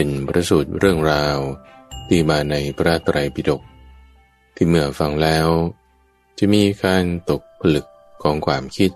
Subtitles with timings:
[0.00, 1.38] เป็นประสูตรเรื่องราว
[2.08, 3.62] ที่มาในพระไตรปิฎก
[4.54, 5.48] ที่เมื่อฟังแล้ว
[6.38, 7.86] จะมีการตกผลึก
[8.22, 8.90] ของความคิด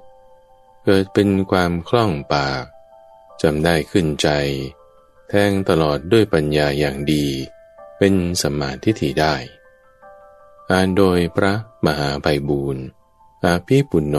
[0.85, 2.65] เกิดเป็นความคล่องปาก
[3.43, 4.29] จำได้ขึ้นใจ
[5.29, 7.27] แทงตลอดด้วยปัญญาอย่างดี
[7.99, 9.35] เป็นสมาธิถิได้
[10.71, 11.53] อ่านโดยพระ
[11.87, 12.85] มหาไพบูรณ์
[13.45, 14.17] อาภีปุณโญ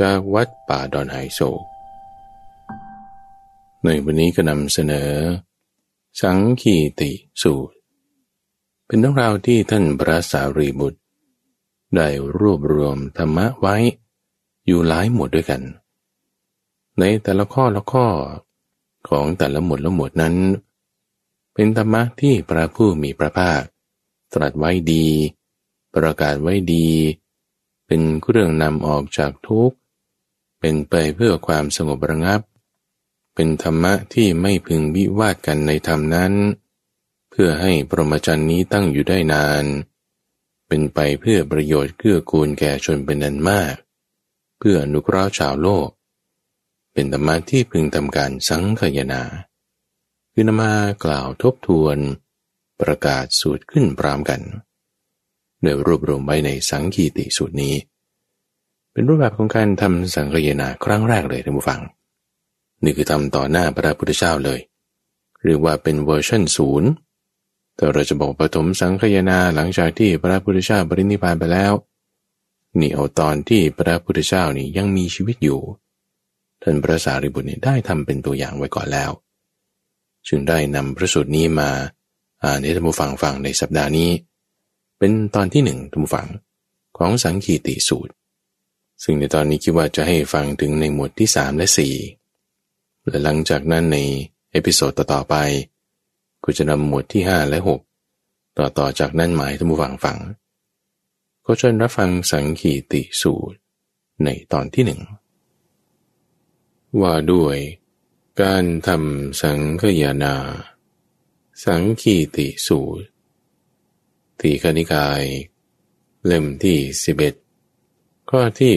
[0.00, 1.40] จากวัดป่าดอนไฮโซ
[3.84, 5.12] ในวันนี้ก็นำเสนอ
[6.20, 7.10] สังคีติ
[7.42, 7.76] สูตร
[8.86, 11.00] เป็นเรื่องราวที่ท่านพระสารีบุตร
[11.94, 13.76] ได้รวบรวมธรรมะไว้
[14.66, 15.62] อยู่หลายหมวดด้วยกัน
[16.98, 18.06] ในแต่ละข้อละข้อ
[19.08, 20.36] ของแต่ละหมวดละหมวดนั้น
[21.54, 23.62] เป็นธรรมะที่พระผู้มีพระภาค
[24.34, 25.06] ตรัสไว้ดี
[25.94, 26.88] ประกาศไว้ดี
[27.86, 29.76] เป็นเครื่องนำออกจากทุกข์
[30.60, 32.40] เป็นไปเพื่อความสงบระงับ
[33.34, 36.32] เป็นธรรมะที่ไม่พึงวิวาทกันในธรรมนั้น
[37.30, 39.64] เพื่อให้ปรมจันนี้ตั้งอยู่ได้นาน
[40.68, 43.74] เป็นไปเพื่อประโยชน์เกื้อกูลแก่ชนเป็นนันมาก
[44.58, 45.88] เพื่ออนุเคราะห์ชาวโลก
[46.92, 49.22] เป็นธรรมะที่พึงทำการสังขยนา
[50.32, 50.72] คือนมา
[51.04, 51.98] กล่าวทบทวน
[52.80, 54.40] ประกาศสูตรขึ้นพร้อมกัน
[55.62, 57.74] โดยรวบรวมไว้ในสังคีติสูตรนี้
[58.92, 61.80] เป็นรูปแบบของการทำสังขยนาครั้งแรกเลยท่านผู้ฟัง
[62.84, 64.60] นี่คือทำต่อหน้าพระพุทธเจ้าเลย
[65.44, 66.90] เรียกว่าเป็นเวอร์ชันศูนย์
[67.76, 71.72] แต่เราจะบอกปฐมสังขยนาหลังจากที่พระพุทธเจ้าปรินิพพานไปแล้ว
[72.80, 75.60] นี่เอาตอนที่พระพุทธเจ้านี่ยังมีชีวิตอยู่
[76.62, 79.10] ท่านพระสารีบุตรนี่ได้ทำเป็นตัวอย่างไว้ก่อนแล้ว
[80.28, 81.70] จึงได้นำพระสูตรนี้มา
[82.44, 84.10] อ่านให้ท่านผู้ฟังฟังในสัปดาห์นี้
[84.98, 86.28] เป็นตอนที่หนึ่งท่านผู้ฟัง
[86.98, 88.12] ของสังคีติสูตร
[89.02, 91.94] ซึ่งในตอนนี้คิดว่าจะให้ฟังถึงในหมวดที่สามและสี่
[93.08, 93.98] และหลังจากนั้นใน
[94.52, 95.36] episode ต่อๆไป
[96.44, 97.58] ก็จะนำหมวดที่ 5 และ
[98.08, 100.18] 6 ต่อต่อจากนั้นมาให้ท่านผู้ฟังฟัง
[101.44, 103.58] ก็เชิญรับฟังสังคีติสูตร
[104.24, 105.00] ในตอนที่หนึ่ง
[107.00, 107.56] ว่าด้วย
[108.42, 110.36] การทำสังขยานา
[111.64, 113.06] สังขีติสูตร
[114.40, 115.22] ทีคณิกาย
[116.26, 116.78] เล่มที่
[117.54, 118.74] 11 ข้อที่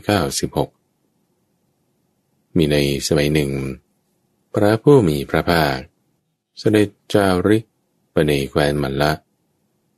[0.00, 0.79] 296
[2.56, 3.50] มีในสมัยหนึ่ง
[4.54, 5.76] พระผู้มีพระภาค
[6.58, 7.64] เสด็จจาริก
[8.12, 9.12] ไปในแคว้นมันละ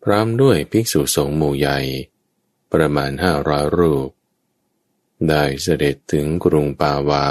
[0.03, 1.79] พร้อมด้วยภิกษุสงฆ์หมู่ใหญ่
[2.73, 4.09] ประมาณห้าร้อยรูป
[5.29, 7.27] ได้เสด็จถึงกรุงปาวา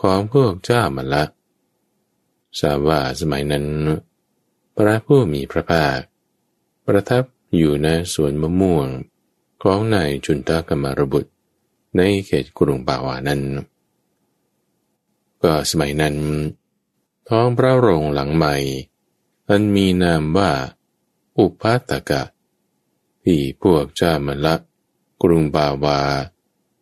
[0.00, 1.24] ของพวกเจ้ามันละ
[2.60, 3.66] ทราบว่าสมัยนั้น
[4.76, 5.98] พระผู้มีพระภาค
[6.86, 7.24] ประทับ
[7.56, 8.88] อยู่ในสวนมะม่วง
[9.62, 11.30] ของนายจุนตากรรมรบุตร
[11.96, 13.42] ในเขตกรุงปาวานั้น
[15.44, 16.16] ก็สมัยนั้น
[17.28, 18.56] ท้องพระโรงหลังใหม่
[19.48, 20.50] อันมีนามว่า
[21.38, 22.22] อุปัตกะ
[23.24, 24.54] ที่พวกเจ้ามละ
[25.22, 26.00] กรุงบาวา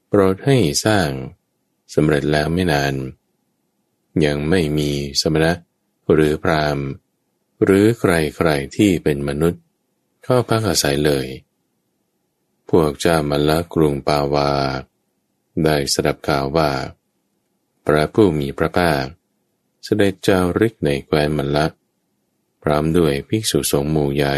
[0.09, 1.11] โปรดให้สร้าง
[1.95, 2.95] สำเร็จแล้วไม่นาน
[4.25, 4.91] ยังไม่มี
[5.21, 5.53] สมณะ
[6.13, 6.79] หรือพราม
[7.65, 9.63] หรือใครๆที่เป็นมนุษย์
[10.25, 11.27] เข้าพักอาศัยเลย
[12.71, 14.51] พวกเจ้ามละกรุงปาวา
[15.65, 16.71] ได้สดับข่าวว่า
[17.87, 19.05] พระผู้มีพระภาค
[19.85, 21.67] เสด็จเจ้าริกในแคว้นมละ
[22.63, 24.37] พร้อมด้วยภิกษุสงฆ์หมู่ใหญ่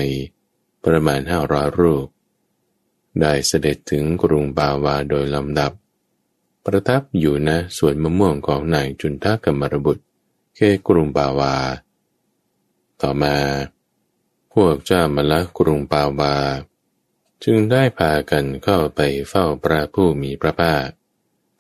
[0.85, 2.07] ประมาณห้าร้อยรูป
[3.21, 5.73] ได้เสด็จถึงกรุงบาวาโดยลำดับ
[6.65, 10.05] ประทับอยู่ณสวนมะม่วงของนายจุนทากรรมรบุตร
[10.55, 11.55] เขกรุงบาวา
[13.01, 13.37] ต่อมา
[14.53, 16.35] พวกเจ้ามาละกรุงบาวา
[17.45, 20.87] จึงได้พากันเข้าไปเฝ้าพระผู้มีพระภาค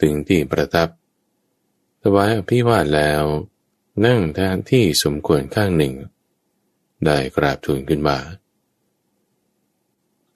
[0.01, 0.89] ถึงที่ประทับ
[2.07, 3.23] ถวายอภิวาทแล้ว
[4.07, 5.95] นั่งแทนที่สมควรข้างหนึ่ง
[7.05, 8.19] ได้กราบทูลขึ้นว่า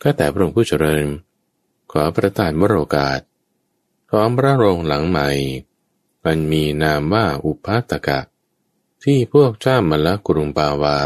[0.02, 1.04] ข้าแต่พระองค์ผู้เจริญ
[1.92, 3.20] ขอประทานวโรกาส
[4.10, 5.28] ของพระโรงหลังใหม่
[6.24, 8.20] มันมีนามว่าอุปาตกะ
[9.04, 10.98] ที่พวกเจ้ามละกรุงปาวา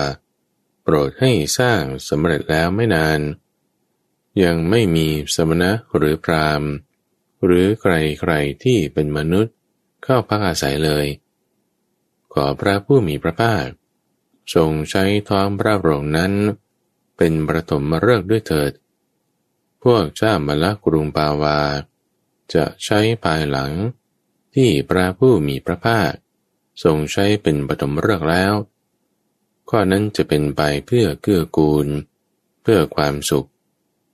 [0.83, 3.21] โปรดให้สร้างสำเร็จแล้วไม่นาน
[4.43, 6.63] ยังไม่มีสมณะหรือพราม
[7.45, 9.55] หรือใครๆที่เป็นมนุษย์
[10.03, 11.07] เข้าพักอาศัยเลย
[12.33, 13.67] ขอพระผู้มีพระภาค
[14.55, 16.33] ทรงใช้ท้องพระโรงนั้น
[17.17, 18.73] เป็นประถมมฤกษ์ด้วยเถิด
[19.85, 21.61] พวกเจ้ามละกรุงปาวา
[22.55, 23.73] จะใช้ภายหลัง
[24.55, 26.13] ที่พระผู้มีพระภาค
[26.85, 28.55] ทรงใช้เป็นปฐมฤกษ์แล้ว
[29.71, 31.89] ข้อนั้นจะเป็นไปเพื่อเกื้อกูล
[32.63, 33.49] เพื่อความสุข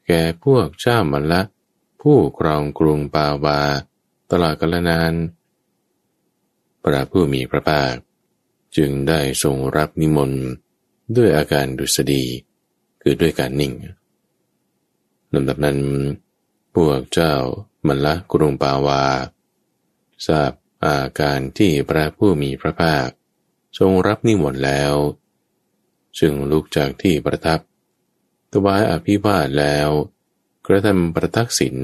[0.06, 1.42] แก่พวกเจ้ามละ
[2.02, 3.60] ผู้ครองกรุงปาวา
[4.30, 5.12] ตลอดกาลนาน
[6.84, 7.94] พระผู้มีพระภาค
[8.76, 10.44] จึงได้ทรงรับนิมนต์
[11.16, 12.24] ด้วยอาการดุษฎี
[13.02, 13.72] คือด้วยการนิ่ง
[15.34, 15.78] ลำดับนั้น
[16.74, 17.34] พวกเจ้า
[17.86, 19.04] มันละกรุงปาวา
[20.26, 20.52] ทราบ
[20.86, 23.08] อาการที่พระผู้มีพระภาค
[23.78, 24.94] ทรงรับนิมนต์แล้ว
[26.18, 27.60] จึงลุกจากที่ประทับ
[28.52, 29.88] ถวายอภิวาทแล้ว
[30.66, 31.76] กระทำประทักษิณ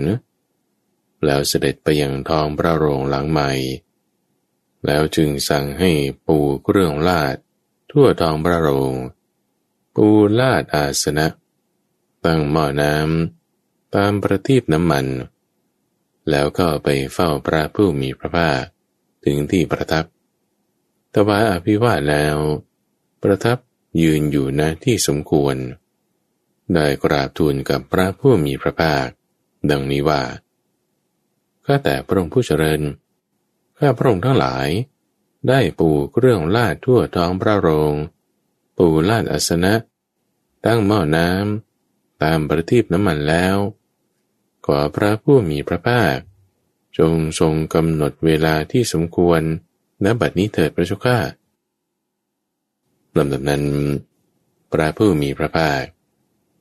[1.24, 3.50] แล้วเสด็จไปยังทองพระโรงหลังใหม่
[4.86, 5.90] แล้วจึงสั่งให้
[6.26, 7.36] ปูเครื่องลาด
[7.90, 8.94] ทั่วทองพระโรง
[9.94, 10.06] ปู
[10.40, 11.26] ลาดอาสนะ
[12.24, 15.06] ตั้งหม้อน้ำตามประทีปน้ำมัน
[16.30, 18.62] แล้วก็ไปเฝ้าพระผู้มีพระภาค
[19.24, 20.04] ถึงที่ประทับ
[21.14, 22.36] ถวายอภิวาทแล้ว
[23.22, 23.58] ประทับ
[24.02, 25.56] ยืนอยู่ณที่สมควร
[26.74, 29.06] ได้กราบทูลกับพระผู้มีพระภาค
[29.70, 30.22] ดังนี้ว่า
[31.64, 32.80] ข้าแต่พระองค์ผู้เจริญ
[33.84, 34.68] ข้าพระองค์ทั้งหลาย
[35.48, 37.94] ได้ปูเครื่องลาดทั่วท้องพระโรง
[38.78, 39.74] ปูลาดอัสนะ
[40.66, 43.56] ตั้งหม้อน้ำตามประทีปน้ำมันแล้ว
[44.66, 46.16] ขอพระผู้มีพระภาค
[46.98, 49.40] จงทรงกำหนดเวลาที่สมควร
[50.04, 51.18] ณบัดนี้เถิดพระเจ้าข้า
[53.16, 53.64] ลำดับนั้น
[54.72, 55.82] พระผู้มีพระภาค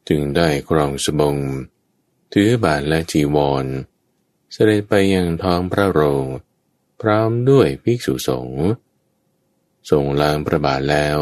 [0.10, 1.38] จึงได้ครองสบง
[2.34, 3.66] ถือบาทและจีวร
[4.52, 6.25] เสด็จไปยังท้องพระโรง
[7.03, 8.65] พร้อมด้วยภิกษุสงฆ์
[9.89, 11.19] ทรงลางประบาทแล้ว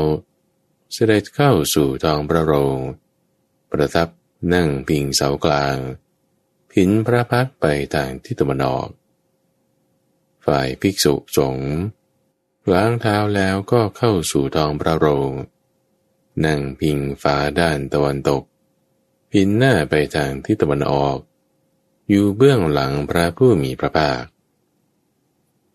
[0.93, 2.79] เสด็จเข้าสู่ทองพระโรง
[3.71, 4.07] ประทับ
[4.53, 5.77] นั่งพิงเสากลาง
[6.71, 8.89] ผินพระพักไปทางทิศตะวันออก
[10.45, 11.71] ฝ่ายภิกษุสงฆ์
[12.73, 15.31] ล้างเท้าแล้วก็เข้าสู่ทองพระโรง
[16.45, 18.43] นั่งพิงฟ้าด้านตะวันตก
[19.31, 21.17] พินหน้าไปทางทิศตะวันออก
[22.09, 24.23] อยู่เบื้องหลังพระผู้มีพระภาค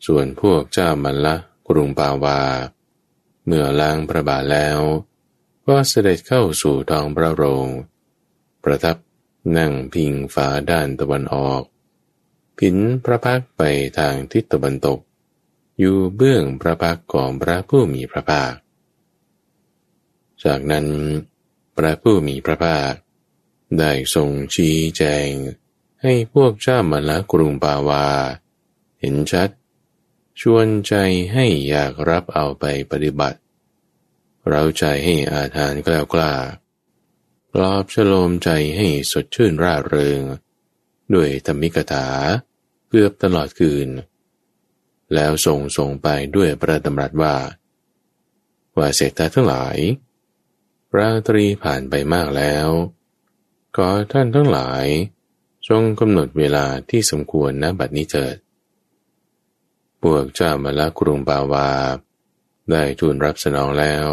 [0.06, 1.37] ส่วนพวกเจ้ามันละ
[1.69, 2.40] กรุงปาวา
[3.46, 4.81] เมื่อล้างพระบาทแล้ว
[5.66, 7.69] ก็เสด็จเข้าสู่ทองพระโรง
[8.64, 8.96] ประทับ
[9.56, 11.62] นั่งพิงฝาด้านตะวันออก
[12.58, 13.62] ผินพระพักไป
[13.98, 14.98] ทางทิศตะวันตก
[15.78, 18.52] อยู่เบื้องพระพักของพระผู้มีพระภาค
[20.44, 20.87] จากนั้น
[21.76, 22.92] พระผู้มีพระภาค
[23.78, 25.31] ได้ทรงชี้แจง
[26.02, 28.06] ให้พวกเจ้ามันละกรุงปาวา
[29.00, 29.49] เห็นชัด
[30.40, 30.94] ชวนใจ
[31.32, 33.38] ให้อยากรับเอาไปปฏิบัติ
[34.48, 36.34] เราใจให้อาทานกล้ากล้า
[37.52, 40.20] ปลอบฉโลมใจให้สดชื่นร่าเริง
[41.14, 42.06] ด้วยธรรมิกถา
[42.88, 43.88] เกือบตลอดคืน
[45.14, 47.36] แล้วส่งส่งไปด้วยประดำรัสว่า
[48.76, 49.76] ว่าเศรษฐาทั้งหลาย
[50.96, 52.68] ราตรีผ่านไปมากแล้ว
[53.76, 54.84] ก็ท่านทั้งหลาย
[55.68, 58.36] จงกำหนดเวลาที่สมควรนะบัดนี้เถิด
[60.12, 61.70] วกเจ้ามาลกรุงปาวา
[62.70, 64.08] ได้ทูลรับสนองแล้ว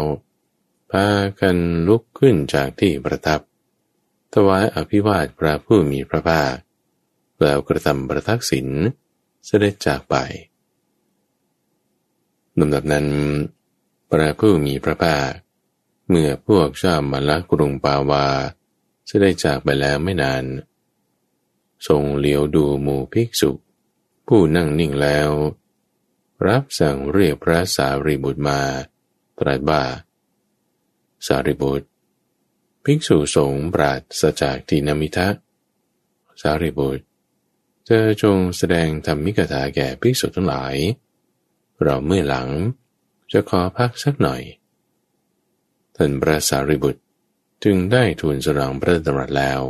[0.90, 1.06] พา
[1.40, 1.56] กัน
[1.88, 3.40] ลุกขึ้นจากที่ประทับ
[4.34, 6.54] ถวายอภิวาทพระผู้มีพระภาค
[7.42, 8.68] แล้วกระทำประทักษิณ
[9.46, 10.14] เสด็จจากไป
[12.58, 13.06] ลำดับนั้น
[14.10, 15.30] พระผู้มีพระภาค
[16.08, 18.26] เมื่อพวกเจ้ามาลกรุงปาวา
[19.06, 20.44] เสด็จจากไปแล้วไม่นาน
[21.88, 23.50] ทรงเลี้ยวดูหมู่ภิกษุ
[24.26, 25.30] ผู้นั่งนิ่งแล้ว
[26.46, 28.60] รับสั่งเรียกพระสารีบุตรมา
[29.38, 29.82] ตรัสว่า
[31.26, 31.86] สารีบุตร
[32.84, 35.28] ภิกษุสงฆ์ปราศจากทีนามิทะ
[36.42, 37.04] สารีบุตร
[37.84, 40.74] เธอจงแสดงธรรมิกถาแก่ภิกษุทั้งหลาย
[41.82, 42.48] เราเมื่อหลัง
[43.32, 44.42] จะขอพักสักหน่อย
[45.96, 47.02] ท่านพระสารีบุตร
[47.64, 49.60] จึงได้ทูลสรองพระดำรัสแล้ว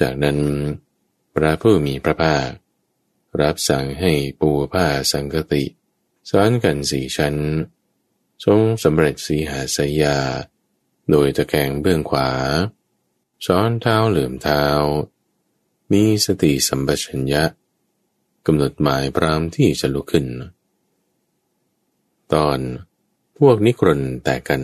[0.00, 0.38] จากนั้น
[1.34, 2.48] พระผู้มีพระภาค
[3.40, 5.64] รับสั่งให้ปูผ้าสังกติ
[6.30, 7.36] ซ้อนกันสี่ชั้น
[8.44, 10.18] ทรงสำเร็จสีหาสยา
[11.10, 12.30] โดยตะแคงเบื้องขวา
[13.46, 14.64] ซ้อนเท้าเหลื่อมเท้า
[15.92, 17.44] มีสติสัมปชัญญะ
[18.46, 20.26] กำหนดหมายพรามที่จะลุกขึ้น
[22.32, 22.58] ตอน
[23.38, 24.62] พวกนิครนแตกกัน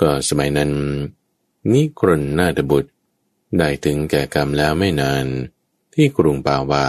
[0.00, 0.72] ก็สมัยนั้น
[1.72, 2.90] นิครนนาฏบุตร
[3.58, 5.26] ได้ถึงแก่กรรมแล้วไม่นาน
[5.94, 6.86] ที่กรุงปาวา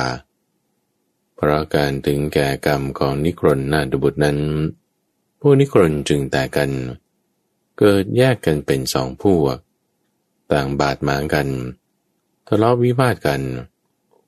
[1.35, 4.39] เพราะการถึงแก่กรรมของนิครนนาดบุตรนั้น
[5.39, 6.71] พวกนิครนจึงแตกกัน
[7.77, 9.57] เกิดแยกกันเป็นสองพวก
[10.51, 11.47] ต่างบาดหมางกัน
[12.47, 13.41] ทะเลาะวิวาทกัน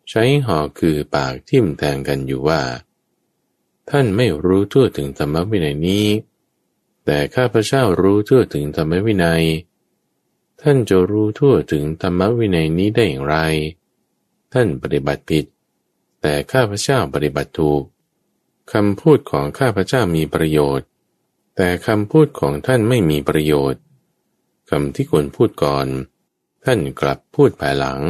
[0.09, 2.61] ใช้หอกคือปากทิ่มแทงกันอยู่ว่า
[3.89, 6.07] ท่านไม่รู้ทั่วถึงธรรมวินัยนี้
[7.05, 9.43] แต่ข้าพเจ้ารู้ทั่วถึงธรรมวินัย
[10.61, 13.37] ท่านจะรู้ทั่วถึงธรรมวินัยนี้ได้อย่างไร
[14.53, 15.45] ท่านปฏิบัติผิด
[16.21, 17.83] แต่ข้าพเจ้าปฏิบัติถูก
[18.73, 20.87] คำพูดของข้าพเจ้ามีประโยชน์
[21.55, 23.81] แต่คำพูดของท่านไม่มีประโยชน์
[24.69, 25.87] คำที่ควรพูดก่อน
[26.65, 28.01] ท่านกลับพูดภายหลัง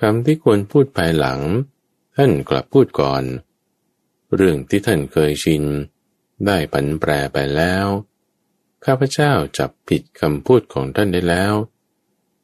[0.00, 1.40] คำที่ควรพูดภายหลัง
[2.16, 3.22] ท่านกลับพูดก่อน
[4.34, 5.64] เรื่องที่ท่านเคยชิน
[6.46, 7.86] ได้ผันแปรไปแล้ว
[8.84, 11.54] ข้าพเจ้าจับผิดคำพูดของท่านได้แล้ว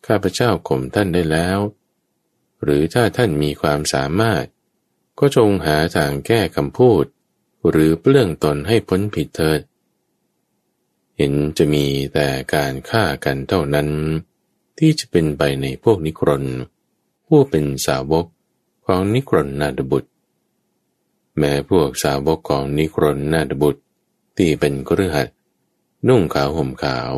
[0.07, 1.59] ข้าพเจ้าข่มท่านได้แล้ว
[2.63, 4.45] หรือถ้าท่านมีความสามารถ
[5.19, 7.05] ก็จงหาทางแก้คำพูด
[7.71, 9.61] หรือเปลื้องตนให้พ้นผิดเถิด
[11.17, 13.89] เห็นจะมีแต่การฆ่ากันเท่านั้น
[14.79, 16.45] ที่จะเป็นไปในพวกนิครน
[17.27, 18.27] ผู้เป็นสาวก
[18.87, 20.11] ของนิครนนาดบุตร
[21.39, 23.83] แม้พวกสาวกของนิครนนาดบุตร
[24.37, 25.29] ที่เป็นกฤหัส
[26.09, 27.13] นุ่งขาวห่มขาว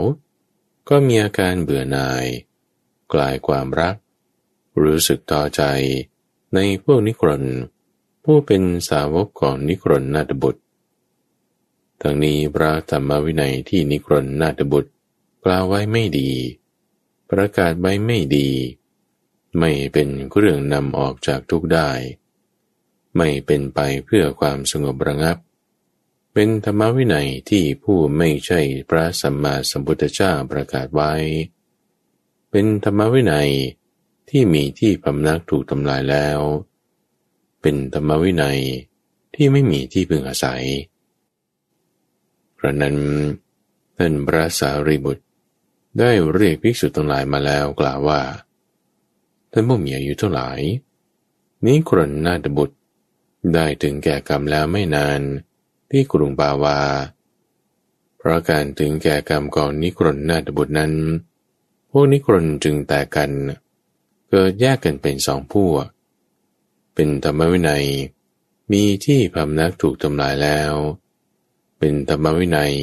[0.89, 2.27] ก็มีอาการเบื่อหน่าย
[3.13, 3.97] กลายความรัก
[4.83, 5.63] รู้สึกต่อใจ
[6.55, 7.45] ในพวกนิครน
[8.25, 10.63] ผู้เป็นสาวกของนิครนนาดบุตร
[12.03, 14.91] ทั้งนี้พระธรรมวินัยที่นิครนนาถบุตร
[15.45, 16.31] กล่าวไว้ไม่ดี
[17.31, 18.49] ประกาศไว้ไม่ดี
[19.59, 21.91] ไม่เป็นเรื่องนำออกจากทุกได้
[23.17, 25.37] ไม่เป็นไปเพื่อความสงบระงับ
[26.33, 31.13] เป็นธรรมวินัยที่ผู้ไม่ใช่พระสัมมาสัมพุทธเจ้าประกาศไว้
[32.51, 33.51] เป็นธรรมวินัย
[34.29, 36.41] ที่มีที่พำนักถูกทำลายแล้ว
[37.61, 38.61] เป็นธรรมวินัย
[39.35, 40.65] ที่ไม่มีที่พึงอาศัย
[42.59, 42.97] พระนั้น
[43.97, 45.25] ท่านพระสารีบุตร
[45.99, 48.21] ได้เรียกภิกษุทั้งหลายมาแล้วกล่าวว่า
[49.53, 50.49] ท่านผู้มีอายุเท่าไหร่
[51.65, 52.77] นี้ครนนาตบุตร
[53.55, 55.21] ได้ถึงแก่กรรมแล้วไม่นาน
[55.91, 56.81] ที่กรุงบาวา
[58.19, 60.93] เพราะการถึงแก่กรรมก่อนนิครนนาตบุตรนั้น
[61.91, 63.31] พวกนิครนจึงแตกกัน
[64.31, 65.85] เกิดแยกกันเป็นสองพวก
[66.95, 67.87] เป็นธรรมวินัย
[68.73, 70.73] มีที่พำนักถูกทำลายแล้ว
[71.79, 72.75] เป็นธรรมวินัย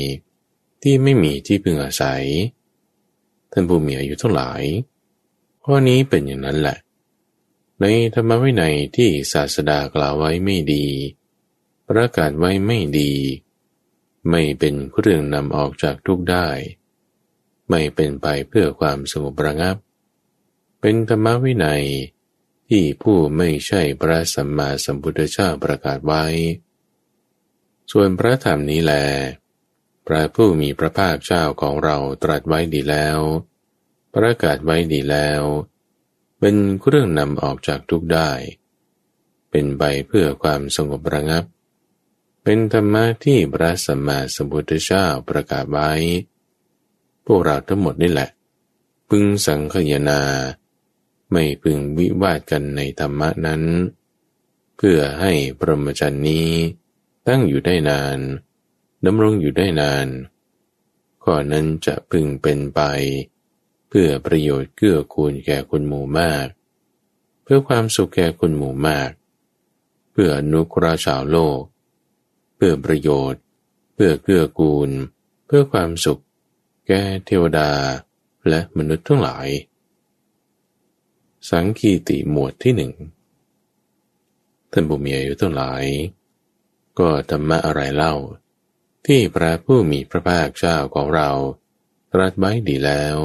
[0.82, 2.24] ที่ไม่มีที่พึงอาศัย
[3.52, 4.50] ท่านผู้มีอายุท่าไหร่
[5.64, 6.78] ข้อนี้เป็นอย่างนั้นแหละ
[7.82, 10.86] ในธรรมวินัยที่ศาสดากล่าวไว้ไม่ดี
[11.88, 13.12] ประกาศไว้ไม่ดี
[14.30, 16.48] ไม่เป็นเรื่องนำออกจากทุกได้
[17.70, 19.78] ไม่เป็นไปเพื่อความสงบระงับ
[20.88, 21.86] เป็นธรรมวินัย
[22.70, 26.25] ที่ผู้ไม่ใช่พระสัมมาสัมพุทธเจ้าประกาศไว้
[27.92, 28.94] ส่วนพระธรรมนี้แล
[30.08, 33.20] พระผู้มีพระภาคเจ้าของเราตรัสไว้ดีแล้ว
[34.15, 35.42] ประกาศไว้ดีแล้ว
[36.39, 38.32] เป็นเครื่องนำออกจากทุกได้
[39.51, 41.44] เป็นใบเพื่อความสงบระงับ
[42.44, 45.92] เป็นธรรมะที่พระสัมมาสัมพุทธเจ้าประกาศไว้
[47.25, 48.30] พวกเราทั้งหมดนี่แหละ
[49.10, 50.22] พึงสังคยนา
[51.32, 53.63] ไม่พึงวิวาทกันในธรรมะนั้น
[54.77, 56.50] เพื่อให้ปรมจันนี้
[57.27, 58.20] ตั้งอยู่ได้นาน
[59.05, 60.08] ดำรงอยู่ได้นาน
[61.24, 62.82] ข้อนั้นจะพึงเป็นไป
[63.88, 66.48] เพื่อประโยชน์เกื้อกูลแก่คนหมู่มาก
[67.44, 69.12] เพื่อความสุขแก่คนหมู่มาก
[70.12, 71.62] เพื่ออนุกราชาวโลก
[72.55, 73.41] เพื่อประโยชน์
[73.94, 74.89] เพื่อเกื้อกูล
[75.46, 76.22] เพื่อความสุข
[76.88, 77.72] แก่เทวดา
[78.50, 79.48] และมนุษย์ทั้งหลาย
[81.50, 82.94] สังคีติหมวดที่หนึ่ง
[84.72, 85.84] ท่านบุมีอายุทั้งหลาย
[87.00, 88.16] ก็ธรรมะอะไรเล่า
[89.08, 91.30] ที่พระผู้มีพระภาคเจ้าของเรา
[92.14, 93.16] ตรัสไว้ดีแล้ว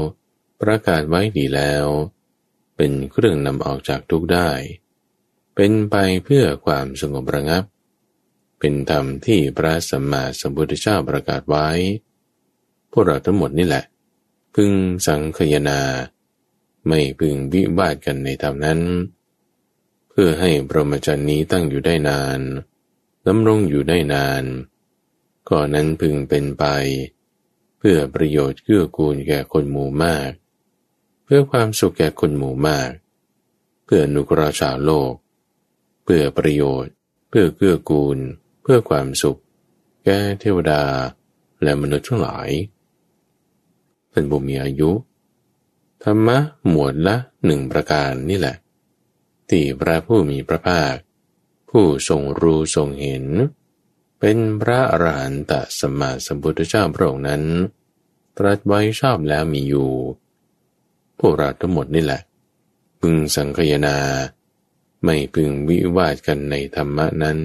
[0.60, 1.84] ประกาศไว้ดีแล้ว
[2.76, 4.50] เป็นเครื่องนำออกจากทุกได้
[5.54, 7.64] เป็นไปเพื่อความสงบระงับ
[8.58, 11.68] เป็นธรรมที่พระสัมมาสัมพุทธเจ้าประกาศไว้
[12.92, 13.84] พวกเราทั้งหมดนี่แหละ
[14.54, 14.70] พึง
[15.06, 15.80] สังคยนา
[16.86, 18.80] ไม่พึงวิวาทกันในธรรมนั้น
[20.08, 22.40] เพื่อให้พรหมจรรย์นี้ตั้งอยู่ได้นาน
[23.26, 24.44] ดำรงอยู่ได้นาน
[25.50, 26.64] ก่อนนั้นพึงเป็นไป
[27.78, 30.30] เพื่อประโยชน์เกื้อกูลแก่คนหมู่มาก
[31.24, 32.90] เพื่อความสุขแก่คนหมู่มาก
[33.84, 35.12] เพื่อนุกราชาโลก
[36.04, 36.92] เพื่อประโยชน์
[37.28, 38.18] เพื่อเกื้อกูล
[38.62, 39.40] เพื่อความสุข
[40.04, 40.82] แก่เทวดา
[41.62, 42.48] และมนุษย์ทั้งหลาย
[44.10, 44.90] เป็นบุมีอายุ
[46.04, 46.38] ธรรมะ
[46.68, 48.56] หมวดละหนึ่งประการนี่แหละ
[49.50, 50.94] ที่พระผู้มีพระภาค
[51.70, 53.24] ผู้ทรงรู้ทรงเห็น
[54.20, 57.42] เป็นพระอรหันตสัมมาสัมพุทธเจ้าพระองค์นั้น
[58.38, 59.90] ตรัสไว้ชอบแล้วมีอยู่
[61.20, 62.20] พวกเราทั้งหมดนี่แหละ
[63.00, 63.96] พึงสังคยนา
[65.04, 67.38] ไม่พึงวิวาทกันในธรรมะนั้น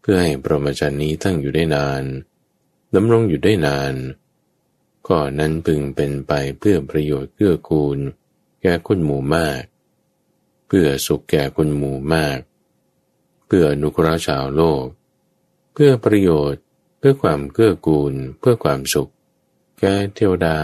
[0.00, 2.02] เพื่อให้พรหมจรรย์นี้ตั้งอยู่ได้นาน
[2.94, 3.94] ดำรงอยู่ได้นาน
[5.08, 7.98] ก็นั้นพึงเป็นไปเพื่อประโยชน์เกื้อกูล
[8.62, 9.62] แก่คนหมู่มาก
[10.66, 12.38] เพื่อสุขแก่คนหมู่มาก
[13.46, 14.84] เพื่ออนุกราชาวโลก
[15.72, 16.62] เพื่อประโยชน์
[16.98, 19.10] เพื่อความเกื้อกูล เพื่อความสุข
[19.78, 20.58] แก่เทวดา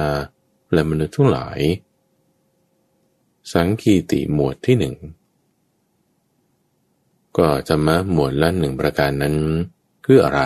[0.73, 1.61] และมนุษย์ทั้งหลาย
[3.53, 4.97] สังคีติหมวดที่หนึ่ง
[7.39, 9.37] ก็ธรรมะหมวดละหนึ่งประการนั้น
[10.05, 10.43] คืออะไร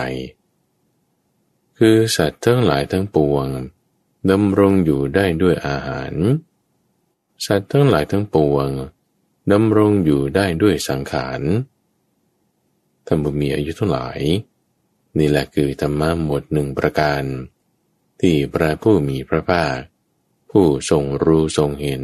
[1.77, 3.47] คือสัตว์ทั้งหลายทั้งปวง
[4.29, 6.13] ดำรงอยู่ได้ด้วยอาหาร
[7.45, 8.69] สัตว์ทั้งหลายทั้งปวง
[9.51, 11.41] ดำรงอยู่ได้ด้วยสังขาร
[13.05, 14.19] ท่านบุมีอายุทั้งหลาย
[15.17, 17.23] นี่แหละคือธรรมะหมดหนึ่งประการ
[18.21, 19.77] ที่พระผู้มีพระภาค
[20.51, 22.03] ผู้ทรงรู้ทรงเห็น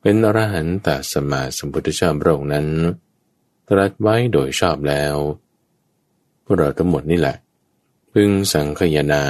[0.00, 2.68] เป็นอรหันตสมาสมพุทธเจ้าพระองค์นั้น
[3.68, 5.14] ตรัสไว้โดยชอบแล้ว
[6.44, 7.36] พวกเราทั้งหมดนี่แหละ
[8.12, 9.24] พึงสังคยนา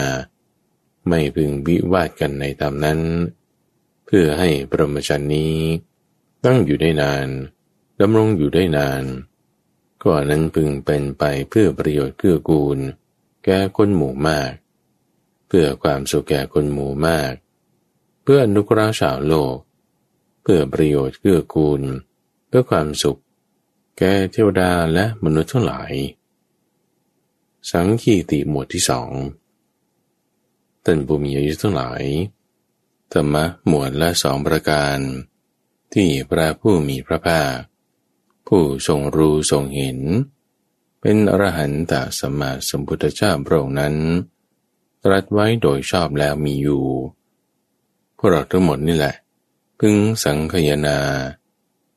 [1.08, 3.00] ไม่พึงวิวาทกันในตามนั้น
[4.06, 5.56] เพื่อให้ปรมจันนี้
[6.44, 7.28] ตั้งอยู่ได้นาน
[8.00, 9.04] ดำรงอยู่ได้นาน
[10.02, 12.78] ก็นั้นพึงเป็นไปเพื่อประโยชน์เกื้อกูล
[13.44, 14.52] แก่คนหมู่มาก
[15.48, 17.32] เพื่อความสุขแก่คนหมู่มาก
[18.22, 19.56] เพื่ออนุกราชาวโลก
[20.42, 21.82] เพื่อประโยชน์เกื้อกูล
[22.46, 23.20] เพื่อความสุข
[23.98, 25.92] แก่เทวดาและมนุษย์ทั้งหลาย
[27.70, 29.10] สังคีติหมวดที่สอง
[30.84, 32.02] ท่านผู้มีอายุทั้งหลาย
[33.12, 34.98] ธรรมะหมวดละสองประการ
[35.94, 37.54] ที่พระผู้มีพระภาค
[38.48, 39.98] ผู้ทรงรู้ทรงเห็น
[41.00, 43.94] เป็นอรหันตสัมมาสัมพุทธเจ้าพระองค์นั้น
[45.04, 46.84] ตรัสไว้โดยชอบแล้วมีอยู่
[48.16, 49.14] พวกเราทั้งหมดนี่แหละ
[49.78, 50.98] พึงสังคยนา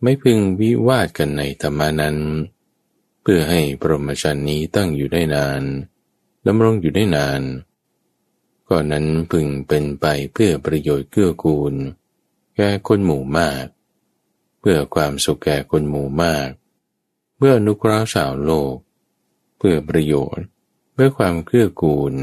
[0.01, 2.17] ไม่พึงวิวาทกันในธรรมานั้น
[3.21, 5.61] เพื่อให้พรหมจรรย์นี้ตั้งอยู่ได้นาน
[6.47, 7.41] ดำรงอยู่ได้นาน
[8.75, 11.73] ก็นั้นพึงเป็นไปเพื่อประโยชน์เกื้อกูล
[12.55, 13.65] แก่คนหมู่มาก
[14.59, 16.49] เพื่อความสุขแก่คนหมู่มาก
[17.37, 18.75] เพื่อนุกราชาวโลก
[19.57, 20.45] เพื่อประโยชน์
[20.93, 22.13] เพื่อความเกื้อกูล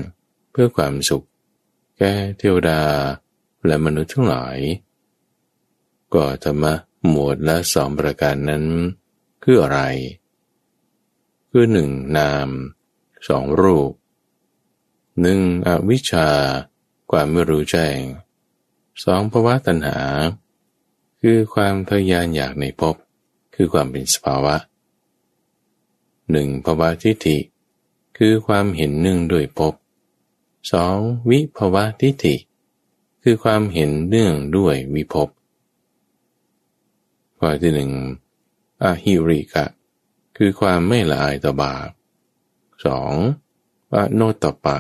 [0.51, 1.27] เพื่อความสุข
[1.99, 2.83] แก่เทวดา
[3.67, 4.59] และมนุษย์ทั้งหลาย
[6.15, 6.75] ก็ธรรมะ
[7.09, 8.65] หมวดละสองประการนั้น
[9.43, 9.81] คืออะไร
[11.51, 12.49] คือหนึ่งนาม
[13.29, 13.91] สองรูป
[15.21, 16.29] หนึ่งอวิชชา
[17.11, 17.99] ความไม่รู้แจ้ง
[19.03, 20.01] สองภาวะตัณหา
[21.21, 22.97] คือความทยานอยากในภพ
[23.55, 24.57] คือความเป็นสภาวะ
[26.31, 27.39] หนึ่งภาวะทิฏฐิ
[28.19, 29.75] คือความเห็นหนึ่งด้วยภพ
[30.73, 30.97] สอง
[31.31, 32.37] วิภาวะทิฏฐิ
[33.23, 35.29] คือความเห็นเนื่องด้วยวิภพ
[37.39, 37.93] ข้อที่หนึ่ง
[38.83, 39.67] อหิริกะ
[40.37, 41.89] คือความไม่ละอายต่อบาป
[42.85, 43.13] สอง
[43.95, 44.77] อโนตปะ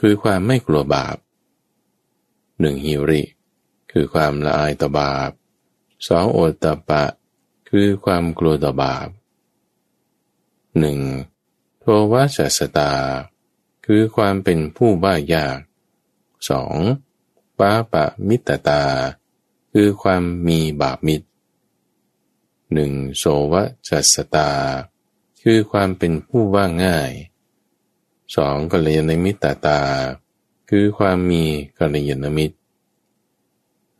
[0.00, 1.16] คือความไม่กลัวบาป
[2.60, 3.22] หนึ่งฮิริ
[3.92, 5.30] คือความละอายต่อบาป
[6.06, 7.04] สองโอตปะ
[7.68, 9.08] คือความกลัวต่อบาป
[10.78, 10.98] หนึ่ง
[11.80, 12.92] โทวัชสตา
[13.86, 15.58] คือความเป็นผู้บ้ายาก
[16.50, 16.76] สอง
[17.58, 18.84] ปาปะมิตตา
[19.72, 21.28] คือความมีบาปมิตร
[22.72, 23.54] หนึ่งโสว
[23.88, 24.50] จัสตา
[25.42, 27.10] คือความเป็นผู้ว่าง่าย
[28.36, 29.80] สองกัลยาณมิตรตา
[30.68, 31.44] คือความมี
[31.78, 32.56] กัลยาณมิตร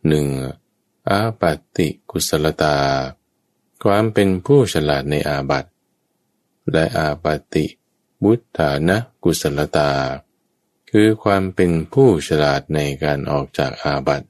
[0.07, 0.27] หนึ่ง
[1.09, 2.77] อาปัติกุศลตา
[3.83, 5.65] ความเป็นผู้ฉลาดในอาบัต
[6.71, 7.65] และอาปัติ
[8.23, 9.91] บุตฐานะกุศลตา
[10.89, 14.23] คือความเป็นผู้ฉลาดในการออกจากอาบัต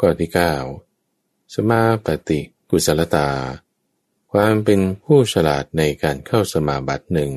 [0.00, 0.54] ข้อที่เก้า
[1.54, 3.28] สมาปฏิกุศลตา
[4.32, 7.32] ความเป็นผู้ฉลาดในการเข้าสมาบัติหนึ่ง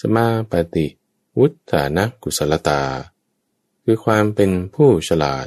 [0.00, 0.86] สมาปฏิ
[1.38, 2.82] วุฒานักกุศลตา
[3.84, 5.46] คือความเป็นผู้ฉลาด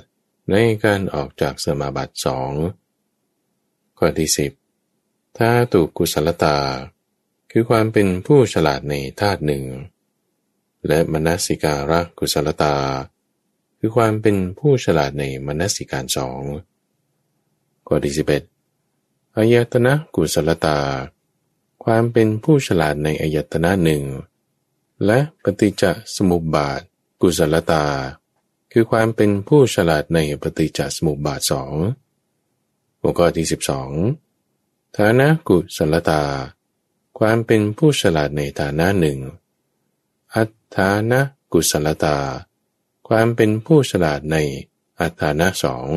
[0.51, 2.51] ในการออกจากสมาบัติสอง
[3.97, 4.51] ข้อที่สิบ
[5.37, 6.57] ธาตุกุศลตา
[7.51, 9.65] คือความเป็นผู้ฉลาดในธาตุหนึ่ง
[10.87, 12.75] และมนสิการะกุศลตา
[13.79, 16.41] คือความเป็นผู้ฉลาดในมนสิการสอง
[17.87, 18.43] ข้อที่สิบเอ็ด
[19.35, 20.79] อายตนะกุศลตา
[21.83, 24.03] ความเป็นผู้ฉลาดในอายตนะหนึ่ง
[25.05, 25.83] และปฏิจจ
[26.15, 26.81] สมุปบาท
[27.21, 27.85] กุศลตา
[28.71, 31.73] คือความเป็นผู้ฉลาดในปฏิจจสมุปบาทสอง
[33.01, 33.91] หัวข้อที่สิบสอง
[34.97, 36.23] ฐานะกุศลตา
[37.19, 39.19] ความเป็นผู้ฉลาดในฐานะหนึ่ง
[40.35, 41.19] อัตฐานะ
[41.53, 42.17] กุศลตา
[43.07, 44.37] ความเป็นผู้ฉลาดใน
[44.99, 45.87] อัตฐานะสอง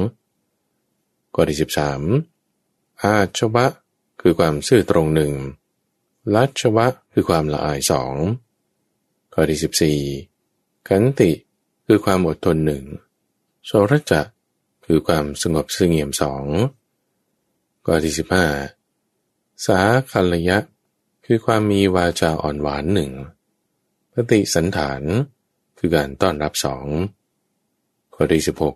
[1.35, 2.01] ข้อที่สิบสาม
[3.03, 3.67] อาชวะ
[4.21, 5.33] คือความซื่อตรงหนึ่ง
[6.35, 8.15] ลัชวะคือความละอายสอง
[9.39, 9.99] ข้อที่สิบสี่
[10.89, 11.31] ขันติ
[11.87, 12.85] คือความอดทนหนึ่ง
[13.67, 14.23] โสรจะ
[14.85, 16.45] คือความสงบเสงเงียมสอง
[17.85, 18.47] ข้อที่สิบห้า
[19.67, 20.59] สาคัลยะ
[21.25, 23.13] คือความมีวาจาอ่อนหวานหนึ่ง
[24.13, 25.03] ปฏิสันฐาน
[25.79, 26.87] คือการต้อนรับสอง
[28.15, 28.75] ข้อที่สิบหก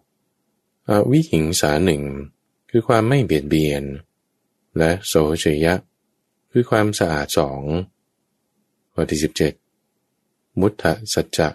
[0.88, 2.02] อวิหิงสาหนึ่ง
[2.70, 3.84] คือความไม่เบียดเบียน
[4.78, 5.74] และโสเชยะ
[6.50, 7.62] คือความสะอาดสอง
[8.92, 9.54] ข้อที่สิบเจ็ด
[10.60, 11.48] มุตตะสัจจะ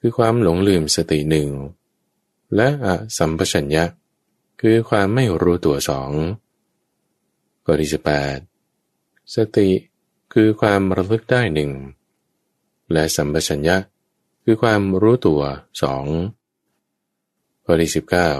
[0.00, 1.48] คือความหลงลืมสติหนึ่ง
[2.54, 2.86] และอ
[3.18, 3.84] สัมปชัญญะ
[4.60, 6.10] คือความไม่รู้ตัวสอง
[7.64, 8.38] ข้อที่สิบแปด
[9.34, 9.68] สติ
[10.32, 11.72] คือความระลึกได้หนึ่ง
[12.92, 13.76] และสัมปชัญญะ
[14.44, 15.42] คือความรู้ตัว
[15.82, 16.04] สอง
[17.64, 18.30] ข้อที่สิบเก้า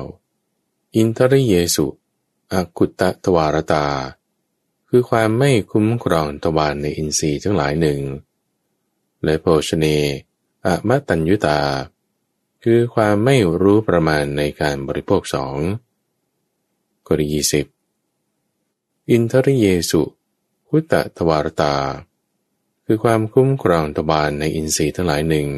[0.94, 1.86] อินทริเยสุ
[2.52, 3.86] อากุตตะทวารตา
[4.88, 8.00] คือความไม่คุ้มครองทวารในอินทรีย์ทั้งหลายหนึ่ง
[9.24, 9.86] และโภชเน
[10.66, 11.60] อะมะตัญยุตา
[12.62, 15.56] คือความไม่รู้ประมาณในการบริโภคสอง
[17.06, 17.66] กรยีสิบ
[19.10, 20.02] อินทริเยสุ
[20.68, 21.76] พุตตะทวารตา
[22.84, 25.48] คือความคุ้มครองทวารในอินทรีย์ทั้งหลายหนึ่ง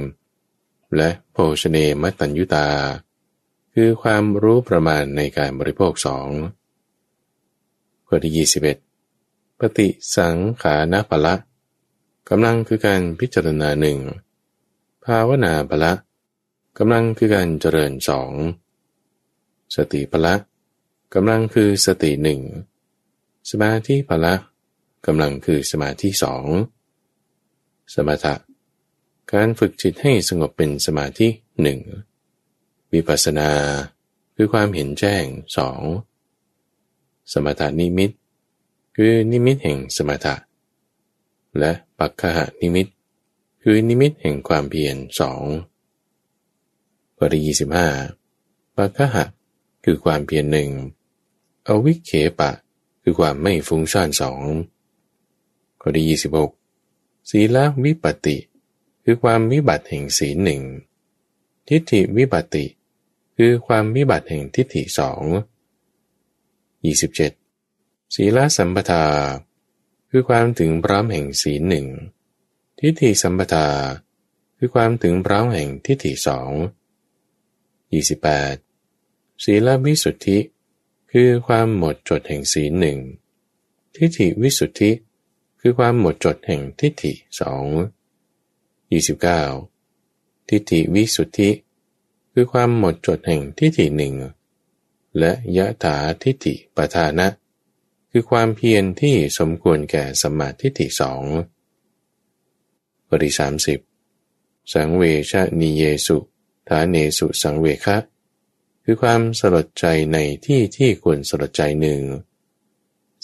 [0.97, 2.69] และโภชเนมตัญยุตา
[3.75, 6.29] คือความรู้ประมาณในการบริโภคสอง
[8.07, 8.79] ข้อที่ยี่สิบเอ็ด
[9.59, 11.35] ปฏิสังขานาภละ
[12.31, 13.99] กำลังคือการพิจารณาหนึ่ง
[15.05, 15.93] ภาวนาภละ
[16.79, 18.33] กำลังคือการเจริญสอง
[19.75, 20.35] สติภละ
[21.15, 22.41] กำลังคือสติหนึ่ง
[23.51, 24.35] สมาธิภละ
[25.07, 26.45] กำลังคือสมาธิสอง
[27.95, 28.35] สมถะ
[29.33, 31.29] การฝึกจิตให้สงบเป็นสมาธิ
[31.63, 31.81] หนึ่ง
[32.93, 33.51] วิปัสสนา
[34.35, 35.25] คือความเห็นแจ้ง
[35.57, 35.81] สอง
[37.33, 38.11] สมถานิมิต
[38.97, 40.35] คือนิมิตแห่งสมถะ
[41.59, 42.87] และปักขะนิมิต
[43.63, 45.43] คือนิมิตแห่งความเพียรสอง
[47.19, 47.89] ปริยี่สิบห้า
[48.77, 49.25] ปักขะ
[49.85, 50.71] คือความเพียรหนึ่ง
[51.67, 52.51] อวิเคปะ
[53.03, 54.41] คือความไม่ฟุ้งซ่านสอง
[55.81, 56.51] ข้อที่ยี่สิบหก
[57.31, 58.37] ศีลวิปติ
[59.05, 60.63] คือความวิบัติแห่งศีลหนึ่ง
[61.69, 62.65] ทิฏฐิวิบัติ
[63.37, 65.23] คือความวิบัติแห่งทิฏฐิสอง
[66.85, 67.33] ยี่สิบเจ็ด
[68.15, 69.05] ศีลสัมปทา
[70.11, 71.87] คือความถึงพร้อมแห่งศีลหนึ่ง
[72.79, 73.69] ทิฏฐิสัมปทา
[74.57, 76.51] คือความถึงพร้อมแห่งทิฏฐิสอง
[77.93, 78.55] ยี่สิบแปด
[79.45, 80.39] ศีลวิสุทธิ
[81.13, 82.99] คือความหมดจดแห่งศีลหนึ่ง
[83.97, 84.91] ทิฏฐิวิสุทธิ
[85.61, 87.67] คือความหมดจดแห่งทิฏฐิสอง
[88.93, 89.43] ยี่สิบเก้า
[90.49, 91.51] ทิฏฐิวิสุทธิ
[92.33, 94.15] คือความหมดจดแห่งทิฏฐิหนึ่ง
[95.19, 97.27] และยะถาทิฏฐิปทานะ
[98.11, 101.23] คือความเพียรที่สมควรแก่สมาทิฏฐิสอง
[103.11, 103.79] บริสามสิบ
[104.73, 106.19] สังเวชนิเยสุ
[106.69, 107.97] ฐานเนสุสังเวคะ
[108.85, 112.03] คือความสลดใจในที่ที่ควรสลดใจหนึ่ง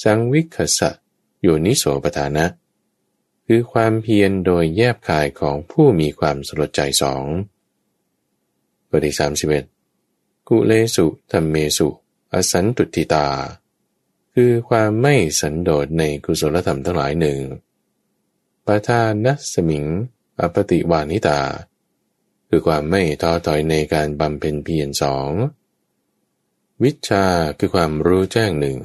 [0.03, 0.91] สังวิคสะ
[1.41, 2.47] โยนิโสปทานะ
[3.47, 7.25] คือความเพียรโดยแยบคายของผู้มีความสลดใจสอง
[8.89, 9.65] ข้อที่สามสิบเอ็ด
[10.49, 11.89] กุเลสุธรรมเมสุ
[12.33, 13.27] อสันตุติตา
[14.35, 17.41] คือความไม่สันโดษในกุศลธรรมทั้งหลายหนึ่ง
[18.67, 19.85] ปทานัสมิง
[20.41, 21.41] อปติวานิตา
[22.49, 25.31] คือความไม่ท้อถอยในการบำเพ็ญเพียรสอง
[26.83, 27.27] วิชา
[27.59, 28.79] คือความรู้แจ้งหนึ่ง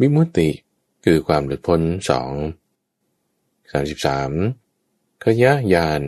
[0.00, 0.50] วิมุตติ
[1.04, 2.32] คือความหลุดพ้นสอง
[3.70, 4.30] สามสิบสาม
[5.24, 6.02] ขยะยาน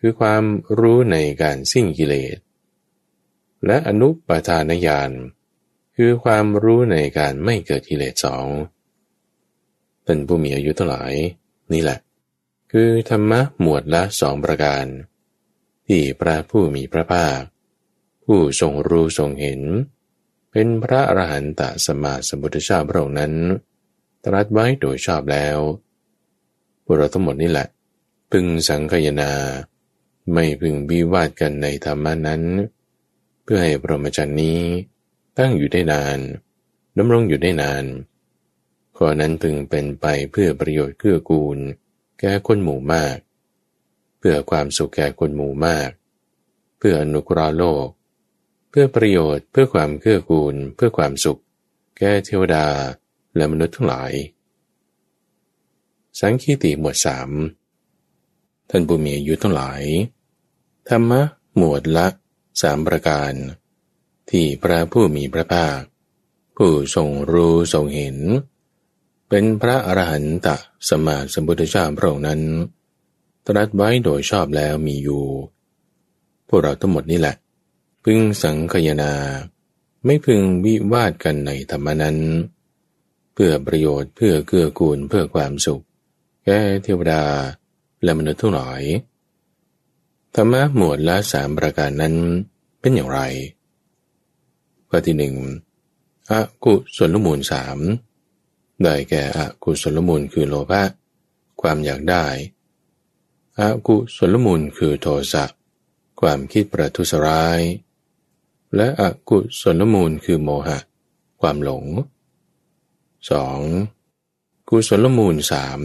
[0.00, 0.44] คือความ
[0.78, 2.36] รู้ในการสิ้นกิเลส
[3.66, 5.10] และอนุปทานญาณ
[6.00, 8.46] คือความรู้ในการไม่เกิดกิเลสสอง
[10.06, 11.12] ท่านผู้มีอายุทั้งหลาย
[11.72, 11.98] นี่แหละ
[12.72, 14.84] คือธรรมะหมวดละสองประการ
[15.88, 17.40] ที่พระผู้มีพระภาค
[18.24, 19.60] ผู้ทรงรู้ทรงเห็น
[20.50, 23.34] เป็นพระอรหันตสมมาสมุทธเจ้าพระองค์นั้น
[24.24, 25.58] ตรัสไว้โดยชอบแล้ว
[26.84, 27.68] พวกเราทั้งหมดนี่แหละ
[28.32, 29.32] พึงสังคยนา
[30.32, 32.42] ไม่พึงวิวาทกันในธรรมานั้น
[33.42, 34.60] เพื่อให้พรหมจรรย์นี้
[35.38, 36.18] ตั้งอยู่ได้นาน
[36.98, 37.84] ดำรงอยู่ได้นาน
[38.96, 41.58] ข้อนั้นพึงเป็นไปเพื่อประโยชน์เกื้อกูล
[42.20, 43.16] แก่คนหมู่มาก
[44.18, 45.90] เพื่อความสุขแก่คนหมู่มาก
[46.78, 47.88] เพื่ออนุกราโลก
[48.70, 51.40] เพื่อประโยชน์เพื่อความเกื้อกูล เพื่อความสุข
[51.98, 52.66] แก่เทวดา
[53.36, 54.12] และมนุษย์ทั้งหลาย
[56.20, 57.30] สังคีติหมวดสาม
[58.70, 59.82] ท่านผู้มีอายุทั้งหลาย
[60.88, 61.22] ธรรมะ
[61.56, 62.06] หมวดละ
[62.62, 63.34] สามประการ
[64.30, 65.78] ที่พระผู้มีพระภาค
[66.56, 68.16] ผู้ทรงรู้ทรงเห็น
[69.28, 70.48] เป็นพระอรหันต
[70.88, 72.40] สมมาสมพุทธเจ้าพระองค์นั้น
[73.46, 75.24] ตรัสไว้โดยชอบแล้วมีอยู่
[76.48, 77.36] พวกเราทั้งหมดนี่แหละ
[78.04, 79.12] พึงสังคยนา
[80.04, 82.18] ไม่พึงวิวาดกันในธรรมนั้น
[83.34, 85.82] เพื่อประโยชน์เพื่อเกื้อกูลเพื่อความสุข
[86.44, 87.24] แก่เทวดา
[88.02, 88.82] และมนุษย์ทั้งหลาย
[90.34, 92.14] ธรรมะหมวดละสามประการนั้น
[92.80, 93.20] เป็นอย่างไร
[94.88, 95.34] ข้อที่หนึ่ง
[96.30, 97.78] อะกุศลมูลสาม
[98.82, 100.82] ได้แก่อะกุศลมูลคือโลภะ
[101.60, 102.26] ความอยากได้
[103.58, 105.44] อะกุศลมูลคือโทสะ
[106.20, 107.60] ความคิดประทุษร้าย
[108.74, 110.78] และอะกุศลมูลคือโมหะ
[111.40, 111.84] ความหลง
[113.46, 114.68] 2.
[114.68, 115.80] กุศลมูลสาม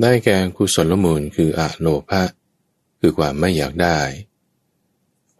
[0.00, 2.22] ได้แก่กุศลมูลคืออะโลภะ
[3.00, 3.98] คือความไม่อยากได้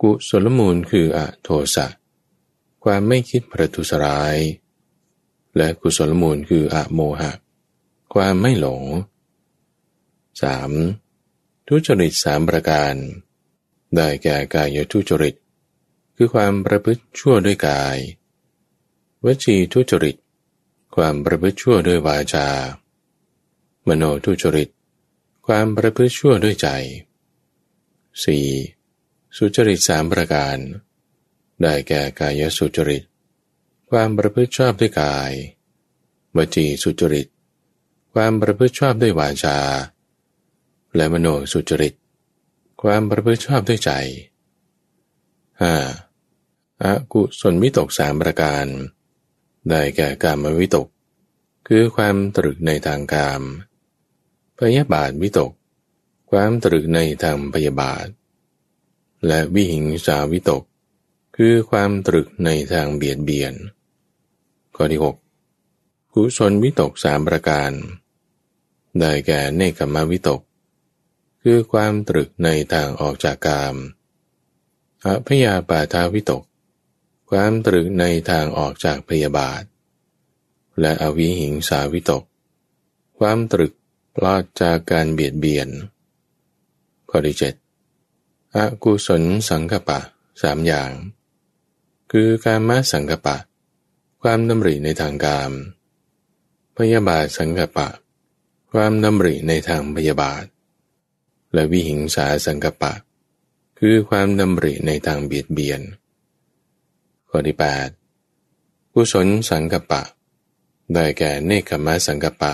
[0.00, 1.86] กุศลมูลคืออะโทสะ
[2.84, 4.36] ความไม่คิดประทุษร้าย
[5.56, 7.32] และกุศลมูลคืออะโมหะ
[8.14, 8.82] ความไม่หลง
[10.86, 11.68] 3.
[11.68, 12.94] ทุจริตสามประการ
[13.96, 15.34] ได้แก่กายทุจริต
[16.16, 17.98] คือความประพฤติชั่วด้วยกาย
[19.24, 20.16] วจีทุจริต
[20.96, 22.48] ความประพฤติชั่วด้วยวาจา
[23.88, 24.68] มโนทุจริต
[25.46, 26.68] ความประพฤติชั่วด้วยใจ
[28.22, 29.36] 4.
[29.36, 30.56] สุจริตสามประการ
[31.62, 33.03] ได้แก่กายสุจริต
[33.90, 35.33] ความประพฤติชอบด้วยกาย
[36.37, 37.27] วจีสุจริต
[38.14, 39.59] ความประพฤติชอบด้วยวาจา
[40.96, 41.94] และมโนสุจริต
[42.83, 43.90] ความประพฤติชอบด้วยใจ
[45.61, 46.83] 5.
[46.83, 48.66] อากุศลวิตกสามประการ
[49.68, 50.87] ได้แก่กามวิตก
[51.66, 53.42] คือความตรึกในทางกาม
[54.59, 55.53] พยาบาทวิตก
[56.31, 58.07] ความตรึกในทางพยาบาท
[59.27, 60.62] และวิหิงสาวิตก
[61.42, 63.55] คือความตรึกในทางเบียดเบียน
[64.76, 67.72] ข้อที่ 6 กุศลวิตกสามประการ
[69.00, 70.40] ได้แก่เนคขมวิตก
[71.42, 73.76] คือความตรึกในทางออกจากกาม
[75.05, 76.42] อพยาบาทาวิตก
[77.31, 79.62] ความตรึกในทางออกจากพยาบาท
[80.81, 82.22] และอวิหิงสาวิตก
[83.18, 83.72] ความตรึก
[84.16, 85.68] ปลอดจากการเบียดเบียน
[87.09, 87.55] ข้อที่เจ็ด
[88.57, 89.98] อกุศลสังกปะ
[90.42, 90.92] สามอย่าง
[92.14, 93.37] คือการมาสังกปะ
[94.23, 95.53] ความดำริในทางกาม
[96.77, 97.88] พยาบาทสังกปะ
[98.73, 100.44] ความดำริในทางพยาบาท
[101.53, 102.92] และวิหิงสาสังกปะ
[103.79, 105.81] คือความดำริในทางเบียดเบียน
[107.29, 107.88] ข้อที่แปด
[108.92, 110.03] กุศลสังกปะ
[110.94, 112.53] ได้แก่เนคขมาสังกปะ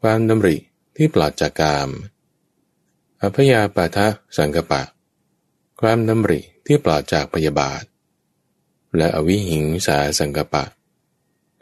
[0.00, 0.56] ความดำริ
[0.96, 1.90] ที่ปลอดจากกาม
[3.20, 4.82] อภยาปาทะสังกปะ
[5.80, 7.84] ความดำริที่ปลอดจากพยาบาท
[8.96, 10.64] และอวิหิงสาสังกปะ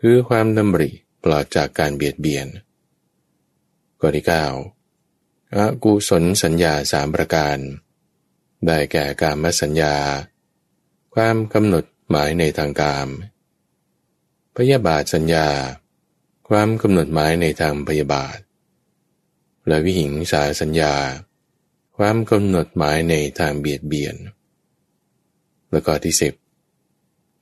[0.01, 0.91] คือความดำริ
[1.25, 2.47] ปลอดจากการเบียดเบียน
[3.99, 4.47] ข้อที่เก้า
[5.55, 7.59] อากุศลสัญญาสามประการ
[8.67, 9.97] ได้แก่การมสัญญา
[11.15, 13.07] ความกำหนดหมายในทางการ
[14.57, 15.49] พยาบาทสัญญา
[16.49, 18.39] ความกำหนดหมายในทางพยาบาท
[19.67, 20.95] และวิหิงสาสัญญา
[21.97, 24.17] ความกำหนดหมายในทางเบียดเบียน
[25.71, 26.35] แล้วก็ที่สิบ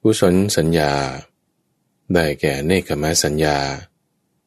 [0.05, 0.93] กุศลสัญญา
[2.15, 3.59] ได้แก่เนคขมสัญญา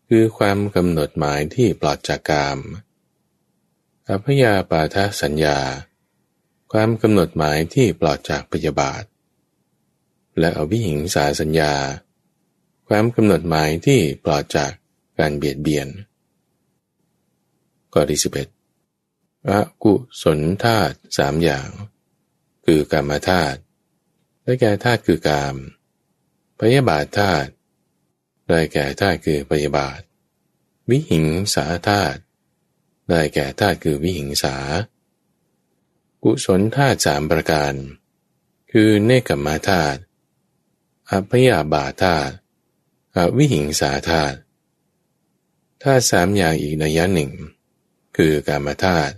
[0.08, 2.60] คือความกำหนดหมายที่ปลอดจากกาม
[4.10, 5.58] อภยาปาทสัญญา
[6.72, 9.04] ความกำหนดหมายที่ปลอดจากพยาบาท
[10.40, 11.74] และอวิหิงสาสัญญา
[12.88, 14.72] ความกำหนดหมายที่ปลอดจาก
[15.18, 15.88] การเบียดเบียน
[17.94, 18.48] ข้อที่สิบเอ็ด
[19.50, 19.52] อ
[19.84, 21.70] กุศลธาตุสามอย่าง
[22.66, 23.60] คือกรรมธาตุ
[24.46, 25.56] ได้แก่ธาตุคือกาม
[26.60, 27.50] พยาบาทธาตุ
[28.48, 30.00] ได้แก่ธาตุคือพยาบาท
[30.90, 32.20] วิหิงสาธาตุ
[33.10, 34.58] ได้แก่ธาตุคือวิหิงสา
[36.24, 37.74] กุศลธาตุสามประการ
[38.72, 40.00] คือเนกขมาธาตุ
[41.10, 42.34] อภยาบาทธาตุ
[43.16, 44.38] อวิหิงสาธาตุ
[45.84, 47.32] ธาตุสามอย่างอีกในยะหนึ่ง
[48.18, 49.14] คือการมาธาตุ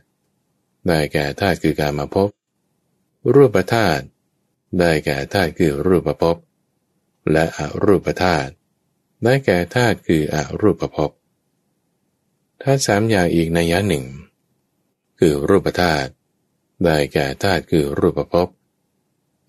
[0.87, 2.29] ได้แก่ธาตุคือการมาพบ
[3.33, 4.03] รูปธาตุ
[4.79, 6.37] ได้แก่ธาตุคือรูปภพ
[7.31, 8.51] และอรูปธาตุ
[9.23, 11.11] ได้แก่ธาตุคืออรูปภพ
[12.61, 14.05] ธาตุสามอย่างอีกในยะหนึ่ง
[15.19, 16.11] คือรูปธาตุ
[16.85, 18.47] ได้แก่ธาตุคือรูปภพ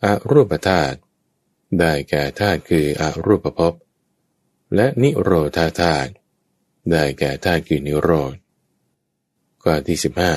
[0.05, 0.99] อรูปธาตุ
[1.79, 3.75] ได้แก่ธาตุคืออรูปภพ
[4.75, 6.11] และนิโรธาธาตุ
[6.91, 8.35] ได้แก่ธาตุคือนิโรธ
[9.63, 10.33] ข้อที่สิบห้า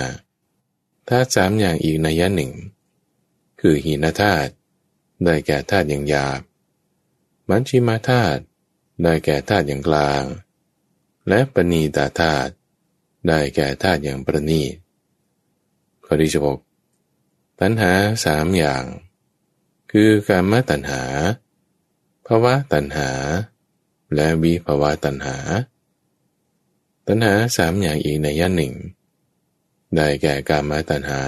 [1.09, 2.51] ธาตุสามอย่างอีกในยะหนึ่ง
[3.61, 4.51] คือหินธาตุ
[5.23, 6.41] ได้แก่ธาตุอย่างหยาบ
[7.49, 8.41] มัญชิมาธาตุ
[9.03, 10.23] ได้แก่ธาตุอย่างกลาง
[11.27, 12.51] และปณีตาธาตุ
[13.27, 14.75] ได้แก่ธาตุอย่างประณีต
[16.05, 16.59] ข้อที่สิบหก
[17.59, 17.93] ตัณหา
[18.25, 18.83] สามอย่าง
[19.91, 21.03] คือการมตัณหา
[22.25, 23.09] ภาวะตัณหา
[24.15, 25.37] และวิภาวะตัณหา
[27.07, 28.73] ตัณหาสามอย่างอีกในย่านหนึ่ง
[29.95, 31.23] ได้แก่การมตัณหา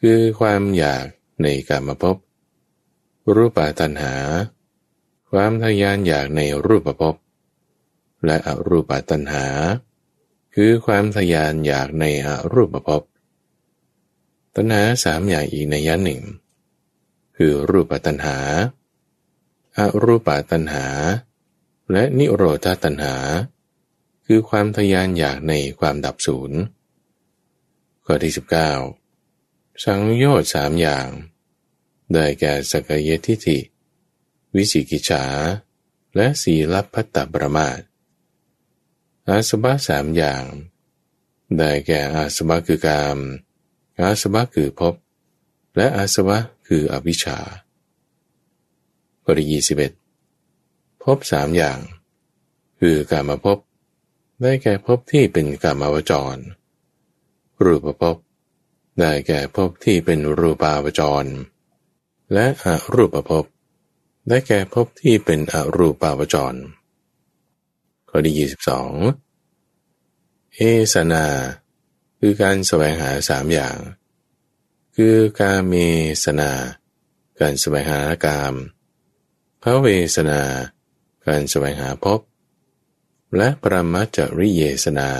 [0.00, 1.06] คือความอยาก
[1.42, 2.16] ในการมาพบ
[3.34, 4.14] รูปตัณหา
[5.30, 7.14] ความทยานอยากในรูปภพ
[8.24, 9.46] และอรูปตัณหา
[10.54, 13.02] คือความทยานอยากในอรูปภพ
[14.56, 16.22] ตัณหาสามอย่างอีกในยันหนึ่ง
[17.36, 18.38] คือรูปตัณหา
[19.76, 20.86] อารูปตัณหา
[21.92, 23.14] และนิโรธาตัณหา
[24.26, 26.58] คือความทยานอยากในความดับศูนย์
[28.04, 28.72] ข้อที่สิบเก้า
[29.84, 31.08] สังโยชน์สามอย่าง
[32.14, 33.58] ได้แก่สกยทิฏฐิ
[34.54, 35.24] วิสิกิจฉา
[36.16, 37.80] และสีลับพัตตปรมาท
[39.28, 40.44] อาสบะสามอย่าง
[41.56, 43.18] ได้แก่อาสบะคือกาม
[44.00, 44.94] อาสวะคือภพ
[45.76, 47.38] และอาสวะคืออวิชชา
[49.24, 49.92] บริยีสิบเอ็ด
[51.02, 51.78] ภพสามอย่าง
[52.80, 53.58] คือการมาพบ
[54.42, 56.36] ได้แก่ภพที่เป็นกามาวจร
[57.64, 58.16] รูปภพ
[58.98, 61.24] ได้แก่ภพที่เป็นรูปาวจร
[62.32, 63.44] และอรูปภพ
[64.28, 66.58] ได้แก่ภพที่เป็นอรูปาวจร
[68.08, 68.92] ข้อที่ยี่สิบสอง
[70.54, 70.60] เอ
[70.94, 71.26] สนา
[72.18, 73.76] คือการแสวงหาสามอย่าง
[74.96, 75.72] คือกาเม
[76.24, 76.52] สนา
[77.40, 78.54] การแสวงหากาม
[79.62, 79.86] พระเว
[80.16, 80.40] สนา
[81.26, 82.20] การแสวงหาภพ
[83.36, 85.10] และปรมัจจริเยสนา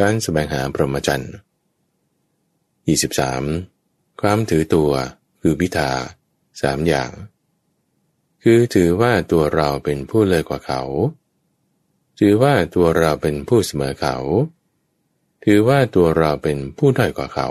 [0.00, 1.34] การแสวงหาพรหมจรรย์
[2.96, 4.92] 23 ความถือตัว
[5.40, 5.90] คือพิธา
[6.60, 7.10] สามอย่าง
[8.42, 10.82] คือถือว่าตัวเราเป็นผู้เลิศกว่าเขา
[12.18, 14.16] ถือว่าตัวเราเป็นผู้เสมอเขา
[15.44, 17.48] ถือว่าตัวเราเป็นผู้ด้อยกว่าเขา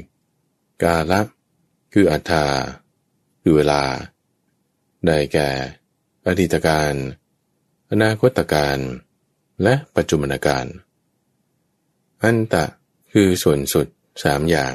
[0.00, 0.82] 24.
[0.82, 1.20] กาละ
[1.92, 2.46] คืออัตตา
[3.42, 3.82] คือเวลา
[5.06, 5.48] ได้แก่
[6.26, 6.92] อดีตการ
[7.90, 8.78] อนาคตการ
[9.62, 10.66] และปัจจุบันการ
[12.22, 12.64] อันตะ
[13.12, 13.86] คือส่วนสุด
[14.22, 14.74] สามอย่าง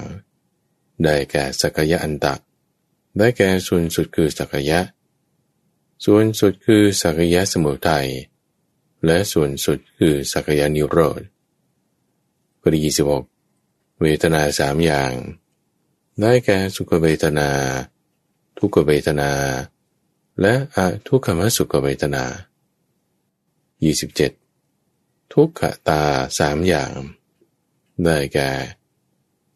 [1.03, 2.33] ได้แก่สักยะอันตะ
[3.17, 4.79] ได้แก่ส่วนสุดคือสักยะ
[6.05, 8.07] ส่วนสุดคือสักยะสมุทัย
[9.05, 11.21] และส่วนสุดคือสักยานิโรธ
[12.61, 13.23] ปริยีสิบก
[14.01, 15.13] เวทนาสามอย่าง
[16.21, 17.49] ได้แก่สุขเวทนา
[18.57, 19.31] ทุกขเวทนา
[20.41, 22.23] และอทุกขมสุขเวทนา
[23.97, 26.01] 27 ทุกขตา
[26.39, 26.91] สามอย่าง
[28.03, 28.49] ได้แก่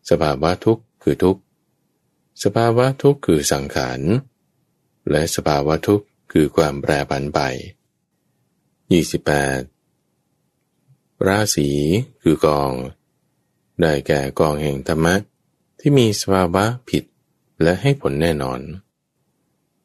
[0.10, 1.42] สภาวะทุกข คือทุกข์
[2.44, 4.02] สภาวะทุกข์คือสังขาร
[5.12, 7.40] และสภาวะทุกข์คือความแปรผันไป
[9.92, 11.70] 28 ราศี
[12.22, 12.72] คือกอง
[13.82, 15.16] ได้แก่กองแห่งธรรมะ
[15.80, 17.04] ที่มีสภาวะผิด
[17.62, 18.60] และให้ผลแน่นอน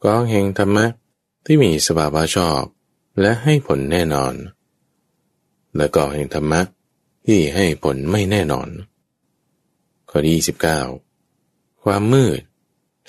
[0.05, 0.87] กองแห่งธรรมะ
[1.45, 2.63] ที่มีสภาวะชอบ
[3.21, 4.35] และให้ผลแน่นอน
[5.77, 6.61] และกองแห่งธรรมะ
[7.27, 8.69] ที่ให้ผลไม่แน่นอน
[10.11, 11.06] ข้อที่29
[11.89, 12.41] ความมืด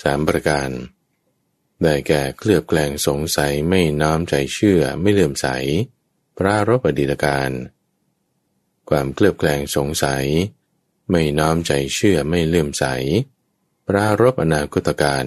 [0.03, 0.69] สามประการ
[1.83, 5.47] ได้แก่เคลือบแกลงสงสัยไม่น้อมใจเชื่อไม่เลื่อมใส
[6.37, 7.51] พระรบอดีตการ
[8.89, 10.25] ความเคลือบแกลงสงสัย
[11.11, 12.85] ไม่น้อมใจเชื่อไม่เลื่อมใส
[13.87, 15.25] พระรบอนาคตการ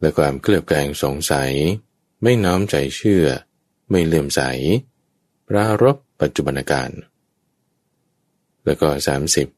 [0.00, 1.52] และความเคลือบแกลงสงสัย
[2.22, 3.26] ไม่น้อมใจเชื่อ
[3.90, 4.42] ไม่เลื่อมใส
[5.48, 6.90] พระรบปัจจุบันการ
[8.64, 9.48] แล้วก็สามสิบ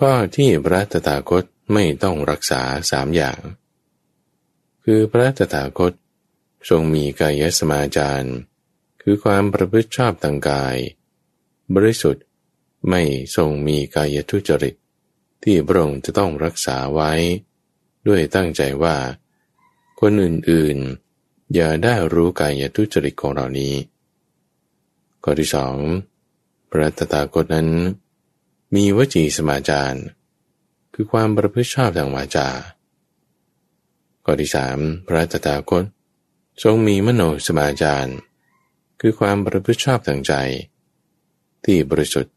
[0.00, 3.40] ข้อที่พระตถาคตไม่ต้องรักษาสามอย่าง
[4.84, 5.92] คือพระตถาคต
[6.68, 8.30] ทรงมีกายสมาจาร
[9.02, 10.76] คือความประพฤติชอบทางกาย
[11.74, 12.24] บริสุทธิ์
[12.88, 13.02] ไม่
[13.36, 14.74] ทรงมีกายทุจริต
[15.42, 17.12] ที่พระองค์จะต้องรักษาไว้
[18.06, 18.96] ด้วยตั้งใจว่า
[20.00, 23.74] คนอื่นๆ อย่าได้รู้กายทุจริตของเรานี้
[25.24, 25.74] ข้อที่สอง
[26.70, 27.68] พระตถาคตนั้น
[28.74, 30.00] มีวจีสมาจาร
[30.94, 32.48] คือความประพฤติชอบทางวาจา
[34.24, 35.84] ข้อที่สามพระตถาคต
[36.62, 38.12] ทรงมีมโนสมาจาร
[39.00, 40.34] คือความประพฤติชอบทางใจ
[41.64, 42.34] ที่บริสุทธิ์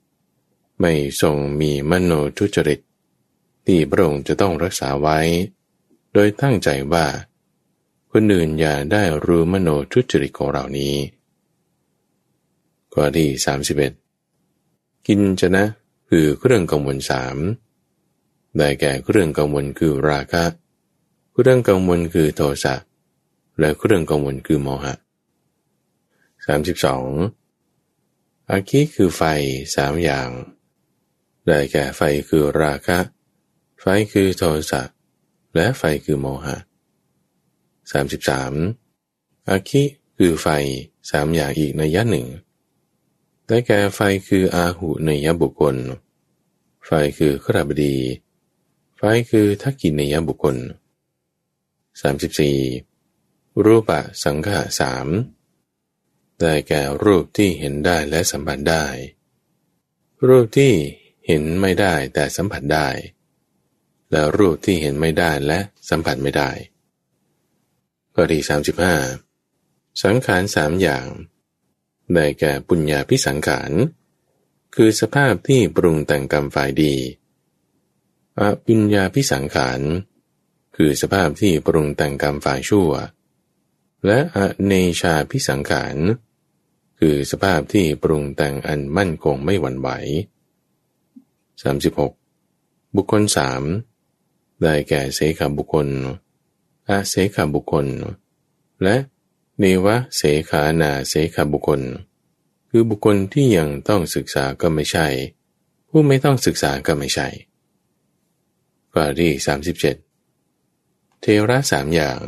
[0.82, 2.80] ไม่ทรงมีมโนทุจริต
[3.66, 5.20] ที่พระองค์จะต้องรักษาไว้
[6.14, 7.06] โดยตั้งใจว่า
[8.12, 10.96] คนอื่นอย่าได้รู้มโนทุจริตของเรานี้
[12.94, 13.94] ข้อที่สามสิบเอ็ด
[15.08, 15.66] กินจะนะ
[16.10, 17.38] คือเครื่องกังวลสาม
[18.58, 20.44] ได้แก่เครื่องกังวลคือราคะ
[21.34, 22.76] เครื่องกังวลคือโทสะ
[23.60, 24.94] และเครื่องกังวลคือโมหะ
[26.46, 27.06] สามสิบสอง
[28.50, 29.22] อาคีคือไฟ
[29.76, 30.30] สามอย่าง
[31.48, 33.00] ได้แก่ไฟคือราคะ
[33.82, 34.82] ไฟคือโทสะ
[35.56, 36.58] และไฟคือโมหะ
[37.92, 38.54] สามสิบสาม
[39.50, 39.84] อาคิ
[40.18, 40.48] คือไฟ
[41.12, 42.28] สามอย่างอีกในยะหนึ่ง
[43.48, 45.76] ได้แก่ไฟคืออาหุในยบุคคล
[46.86, 47.96] ไฟคือขราบดี
[48.98, 50.56] ไฟคือทักกินในยบุคคล
[52.02, 52.58] สามสิบสี่
[53.64, 55.08] รูปะสังขะสาม
[56.40, 58.86] ได้แก่รูปที่เห็นได้และสัมผัสได้
[60.28, 60.74] รูปที่
[61.28, 62.88] เห็นไม่ได้แต่สัมผัสได้
[64.12, 66.52] และรูปที่เห็นไม่ได้และสัมผัสไม่ได้
[68.14, 68.96] ข้อที่สามสิบห้า
[70.04, 71.06] สังขารสามอย่าง
[72.14, 73.72] ได้แก่ปุญญาพิสังขาร
[74.76, 76.96] คือสภาพที่ปรุงแต่งกรรมฝ่ายดี
[78.40, 79.82] อปุญญาพิสังขาร
[80.76, 82.92] คือสภาพที่ปรุงแต่งกรรมฝ่ายชั่ว
[84.06, 85.96] และอเนชาพิสังขาร
[87.00, 89.90] คือสภาพที่ปรุงแต่งอันมั่นคงไม่หวั่นไหว
[91.64, 92.96] 36.
[92.96, 93.64] บุคคลสาม
[94.62, 95.88] ได้แก่เสขาบุคคล
[96.88, 97.86] อาเสขาบุคคล
[98.84, 98.96] และ
[99.60, 101.82] เนวะเสขานาเสขาบุคคล
[102.70, 105.08] คือบุคคลที่ยังต้องศึกษาก็ไม่ใช่
[105.90, 107.28] ผู้ไม่ต้องศึกษาก็ไม่ใช่
[108.94, 109.32] ข้อที่
[110.48, 112.20] 37เทระสามอย่าง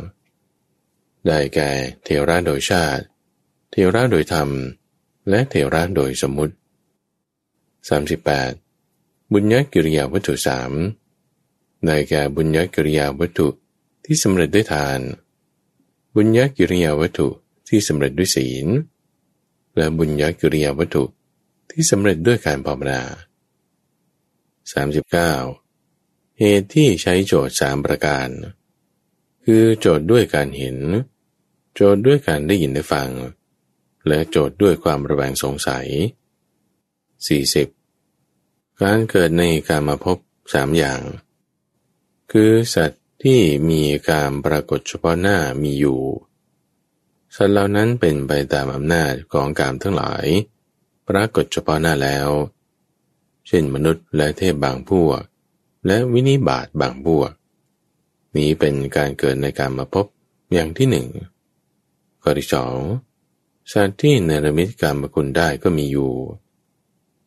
[1.26, 1.70] ได้แก่
[2.04, 3.04] เทระโดยชาติ
[3.70, 4.48] เทระโดยธรรม
[5.28, 6.54] และเทระโดยสมมุติ
[8.52, 9.32] 38.
[9.32, 10.72] บุญญกิริยาวัตถุสาม
[11.86, 13.48] ได้แก่บุญญกิริยาวัตถุ
[14.04, 15.00] ที่สำเร็จด้วยทาน
[16.14, 17.28] บุญญกิริยาวัตถุ
[17.68, 18.66] ที่สำเร็จด้วยศีล
[19.76, 21.04] และบุญญกิริยาวัตถุ
[21.70, 23.00] ที่สำเร็จด้วยการภาวนา
[24.70, 26.38] 39.
[26.38, 28.28] เหตุที่ใช้โจทย์สามประการ
[29.44, 30.76] คือโจทย์ด้วยการเห็น
[31.74, 33.10] โจทย์ด้วยการได้ยินได้ฟัง
[34.06, 35.86] และโจทย์ด้วยความระแวงสงสัย
[37.94, 38.82] 40.
[38.82, 40.16] การเกิดในการมาพบ
[40.52, 41.00] สามอย่าง
[42.32, 42.90] คือสัต
[43.22, 43.40] ที่
[43.70, 46.00] มีการปรากฏเฉพาะหน้ามีอยู่
[47.34, 50.26] สัตว์เหล่านั้นเป็นไปตามอำนาจของกามทั้งหลาย
[51.08, 52.28] ปรากฏเฉพาะหน้าแล้ว
[53.46, 55.20] เช่นมนุษย์และเทพบางพวก
[55.86, 57.30] และวินิบาตบางพวก
[58.36, 60.06] นี้เป็นการเกิดในการมาพบ
[60.52, 61.06] อย่างที่หนึ่ง
[62.22, 62.76] ข้อที่สอง
[63.72, 66.12] สัตว์ที่เนรมิตกรรมคุณได้ก็มีอยู่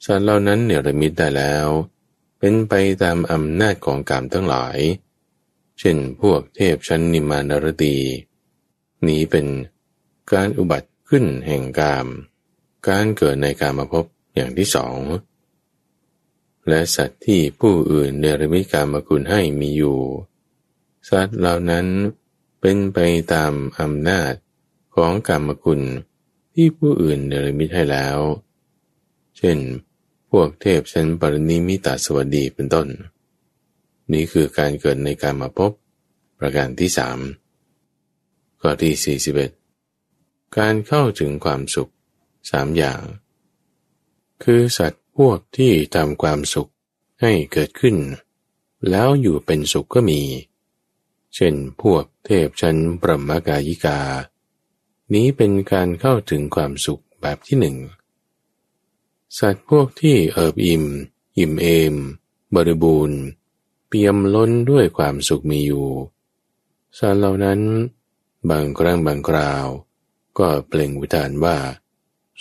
[0.05, 1.67] สัตว์เหล่านั้นเนรมิตได้แล้ว
[2.39, 2.73] เป็นไป
[3.03, 4.77] ตามอำนาจของกรรมทั้งหลาย
[5.79, 7.95] เช่นพวกเทพชั้นนิมานรตี
[9.07, 9.45] นี้เป็น
[10.31, 12.07] การอุบัติขึ้นแห่งกรรม
[12.87, 14.05] การเกิดในการมาพบ
[14.35, 14.97] อย่างที่สอง
[16.67, 19.99] และสัตว์ที่ผู้อื่นเนรมิตกรรมคุณให้มีอยู่
[21.09, 21.85] สัตว์เหล่านั้น
[22.59, 22.99] เป็นไป
[23.33, 24.33] ตามอำนาจ
[24.95, 25.81] ของกรรมคุณ
[26.53, 28.17] ที่ผู้อื่นเนรมิตให้แล้ว
[29.37, 29.57] เช่น
[30.29, 32.87] พวกเทพชั้นปรินิมิตาสวัสดีเป็นต้น
[34.11, 35.71] นี่คือการเกิดในการมาพบ
[36.39, 37.19] ประการที่สาม
[38.61, 39.51] ข้อที่สี่สิบเอ็ด
[40.57, 41.91] การเข้าถึงความสุข
[42.51, 43.01] สามอย่าง
[44.43, 46.71] คือสัตว์พวกที่ทำความสุข
[47.21, 47.97] ให้เกิดขึ้น
[48.89, 50.21] แล้วอยู่เป็นสุขก็มี
[51.35, 53.99] เช่นพวกเทพชั้นปรมกายิกา
[55.13, 57.77] นี้เป็นการเข้าถึงความสุขแบบที่หนึ่ง
[59.39, 60.85] สัตว์พวกที่เอิบอิ่ม
[61.37, 61.95] อิ่มเอม
[62.55, 63.19] บริบูรณ์
[63.95, 65.87] เปี่ยมล้นด้วยความสุขมีอยู่
[66.97, 67.59] สัตว์เหล่านั้น
[68.49, 69.67] บางครั้งบางคราว
[70.37, 71.57] ก็เปล่งวิธานว่า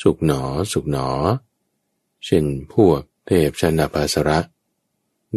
[0.02, 0.42] สุขหนอ
[0.72, 1.08] สุขหนอ
[2.24, 4.38] เช่นพวกเทพชนะภาสระ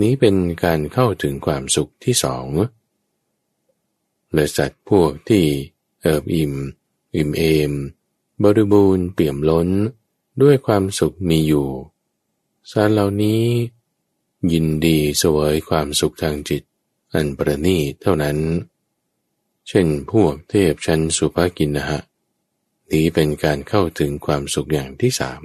[0.01, 2.47] นี้เป็นการเข้าถึงความสุขที่สอง
[4.33, 5.45] และสัตว์พวกที่
[6.01, 6.53] เอิบอิ่ม
[7.15, 7.71] อิ่มเอม
[8.43, 9.69] บริบูรณ์เปี่ยมล้น
[10.41, 11.69] ด้วยความสุขมีอยู่
[12.71, 13.43] สารเหล่านี้
[14.53, 16.63] ยินดีเสวยความสุขทางจิต
[17.13, 18.37] อันประณีตเท่านั้น
[19.67, 22.01] เช่นพวกเทพชั้นสุภกินนะฮะ
[22.91, 25.43] นี้เป็นการเข้าถึงความสุขอย่างที่สาม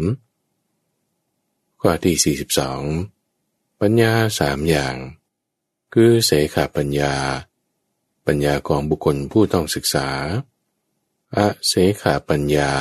[1.80, 2.82] ข้อที่สี่สิบสอง
[3.80, 4.96] ปัญญาสามอย่าง
[5.92, 7.14] คือเสขาปัญญา
[8.26, 10.08] ปัญญาของบุคคลผู้ต้องศึกษา
[11.36, 12.72] อเสขาปัญญา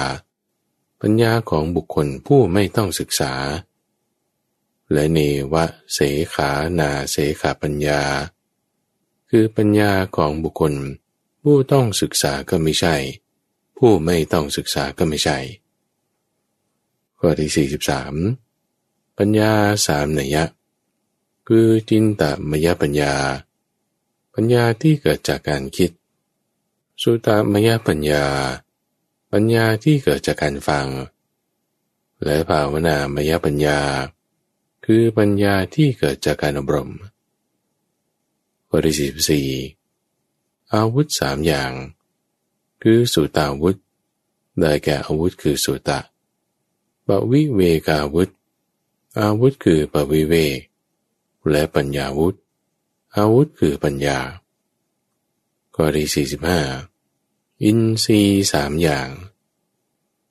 [1.01, 3.33] ปัญญาของบุคคลผู้ไม่ต้องศึกษา
[4.93, 5.19] และเน
[5.53, 5.99] วะเส
[6.33, 8.01] ขานาเสขาปัญญา
[9.29, 10.73] คือปัญญาของบุคคล
[11.41, 12.95] ผู้ต้องศึกษาก็ไม่ใช่
[13.77, 15.37] ผู้ไม่ต้องศึกษาก็ไม่ใช่
[17.19, 17.67] ข้อที่
[18.47, 19.51] 43 ปัญญา
[19.85, 20.43] สามนัยยะ
[21.47, 23.13] คือจินตมยปัญญา
[24.33, 25.91] ปัญญาที่เกิดจากการคิด
[27.01, 28.25] สุตมยปัญญา
[29.31, 30.87] ปัญญาที่เกิดจากการฟัง
[32.23, 33.79] และภาวนามยปัญญา
[34.91, 36.91] คือปัญญาที่เกิดจากการอบรม
[38.69, 38.95] ข้อที่
[39.29, 39.47] สี่
[40.73, 41.71] อาวุธสามอย่าง
[42.81, 43.77] คือสุตาวุธ
[44.59, 45.99] ได้แก่อาวุธคือสุตะ
[47.07, 48.29] ปวิเวกาวุธ
[49.19, 50.59] อาวุธคือปวิเวก
[51.49, 52.35] และปัญญาวุธ
[53.15, 54.19] อาวุธคือปัญญา
[55.75, 56.61] ข้อที่สี่สิบห้า
[57.63, 58.21] อินทรี
[58.53, 59.09] สามอย่าง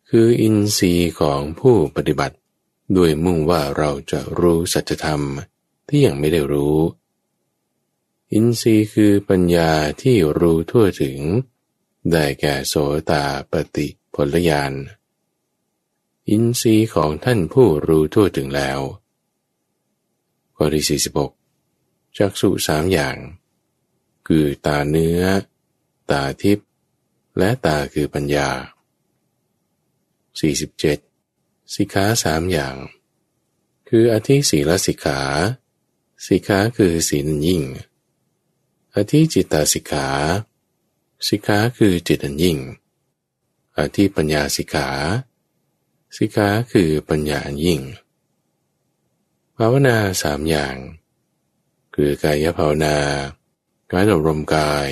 [0.08, 2.36] คืออินทรีย์ของผู้ปฏิบัติ
[2.96, 5.22] ด้วยมุ่งว่าเราจะรู้สัจธรรม
[5.88, 6.78] ที่ยังไม่ได้รู้
[8.32, 9.70] อินทรีย์คือปัญญา
[10.02, 11.18] ที่รู้ทั่วถึง
[12.10, 12.74] ได้แก่โส
[13.10, 14.72] ตาปฏิผลญาณ
[16.28, 18.80] อินทรีย์ของท่านผู้รู้ทั่วถึงแล้ว
[20.56, 21.32] ข้อที่สี่สิบหก
[22.16, 23.16] จักสุสามอย่าง
[24.26, 25.22] คือตาเนื้อ
[26.10, 26.68] ตาทิพย์
[27.38, 28.48] และตาคือปัญญา
[30.38, 31.07] 47.
[31.74, 32.76] สิกขาสามอย่าง
[33.88, 35.20] คืออธิศีลสิกขา
[36.26, 37.62] สิกขาคือศีลยิ่ง
[38.94, 40.06] อธิจิตตสิกขา
[41.28, 42.58] สิกขาคือจิตยิ่ง
[43.78, 44.88] อธิปัญญาสิกขา
[46.16, 47.80] สิกขาคือปัญญาอันยิ่ง
[49.56, 50.76] ภาวนาสามอย่าง
[51.94, 52.96] คือกายภาวนา
[53.90, 54.90] การอบรมกาย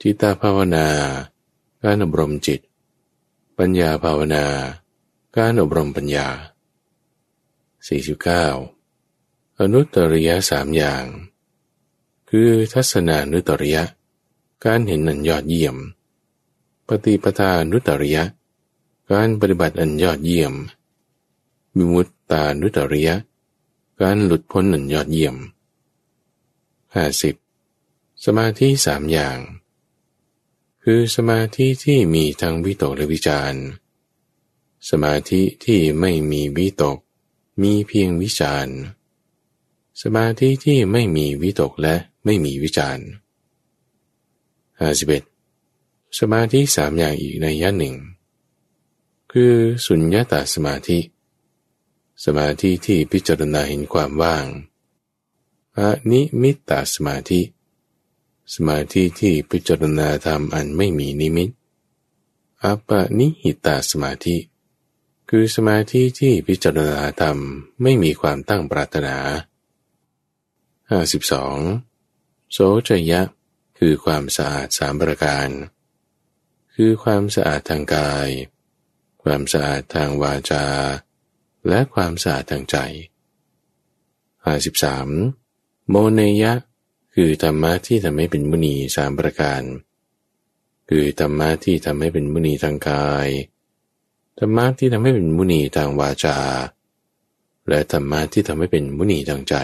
[0.00, 0.88] จิตตภาวนา
[1.82, 2.60] การอบรมจิต
[3.58, 4.44] ปัญญาภาวนา
[5.40, 6.28] การอบรมปัญญา
[8.34, 11.04] 49 อนุตริยสามอย่าง
[12.30, 13.84] คือทัศนานุตริยะ
[14.64, 15.76] การเห็นนันยอดเยี่ยม
[16.88, 18.24] ปฏิปทานุตริยะ
[19.12, 20.54] การปฏิบัติอันยอดเยี่ยม
[21.76, 23.14] มิมุตตานุตริยะ
[24.00, 25.36] การหลุดพ้นอันยอดเยี่ยม
[26.94, 27.34] ห้าสิบ
[28.24, 29.38] สมาธิสามอย่าง
[30.82, 33.54] คือสมาธิที่มีทั้งวิโตและวิจาร
[34.90, 36.98] สมาธิที่ไม่มีวิตก
[37.62, 38.68] มีเพียงวิจาร
[40.02, 42.98] สมาธิที่ไม่มีวิตกและไม่มีวิจาร
[44.80, 45.22] ห้าสิบเอ็ด
[46.18, 47.96] สมาธิสามอย่างอีกในย่านหนึ่ง
[49.32, 49.54] คือ
[49.86, 50.98] สุญญาตาสมาธิ
[52.24, 54.46] สมาธิที่พิจารณาเห็นความว่าง
[55.78, 55.80] อ
[56.10, 57.40] นิมิตตาสมาธิ
[58.54, 61.50] สมาธิที่พิจารณาธรรมอันไม่มีนิมิต
[62.62, 64.36] อปนิหิตาสมาธิ
[65.30, 67.38] คือสมาธิที่พิจารณาธรรม
[67.82, 69.16] ไม่มีความตั้งปรารถนา
[70.90, 72.52] 52.
[72.52, 72.58] โส
[72.88, 73.22] จยะ
[73.78, 75.48] คือความสะอาดสามประการ
[76.74, 78.28] คือความสะอาดทางกาย
[79.22, 80.66] ความสะอาดทางวาจา
[81.68, 82.76] และความสะอาดทางใจ
[84.54, 86.52] 53 โมเนยะ
[87.14, 89.62] คือธรรมะที่ทำให้เป็นมุนีสามประการ
[90.88, 93.28] คือธรรมะที่ทำให้เป็นมุนีทางกาย
[94.38, 96.36] ธรรมะที่ทำให้เป็นมุนีทางวาจา
[97.68, 99.54] และธรรมะที่ทำให้เป็นมุนีทางใจ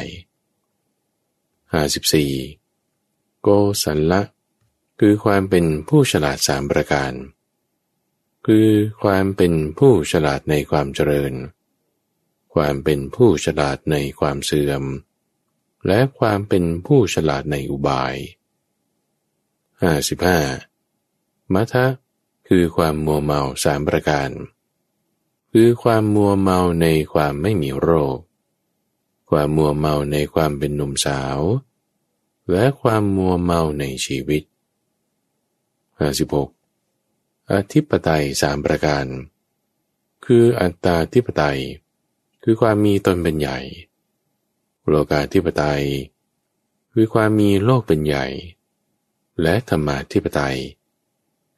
[2.43, 3.49] 54โก
[3.83, 4.21] สัลละ
[5.01, 7.13] คือความเป็นผู้ฉลาดสามประการ
[8.47, 8.69] คือ
[9.03, 11.33] ความเป็นผู้ฉลาดในความเจริญ
[12.55, 14.85] ความเป็นผู้ฉลาดในความเสื่อม
[15.87, 18.15] และความเป็นผู้ฉลาดในอุบาย
[19.85, 21.55] 55.
[21.55, 21.87] มัทะ
[22.49, 24.31] คือความมัวเมาสามประการ
[25.53, 28.19] คือความมัวเมาในความไม่มีโรค
[29.31, 31.39] ความมัวเมาในความเป็นหนุ่มสาว
[32.51, 34.43] และความมัวเมาในชีวิต
[36.01, 37.53] 56.
[37.53, 39.07] อธิปไตยสามประการ
[40.25, 41.61] คืออัตตาธิปไตย
[42.43, 43.59] คือความมีตนเป็นใหญ่
[44.87, 45.85] โลกาธิปไตย
[46.93, 48.27] คือความมีโลกเป็นใหญ่
[49.43, 50.59] และธรรมาธิปไตย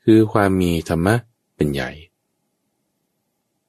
[0.05, 1.15] คือความมีธรรมะ
[1.57, 1.91] เป็นใหญ่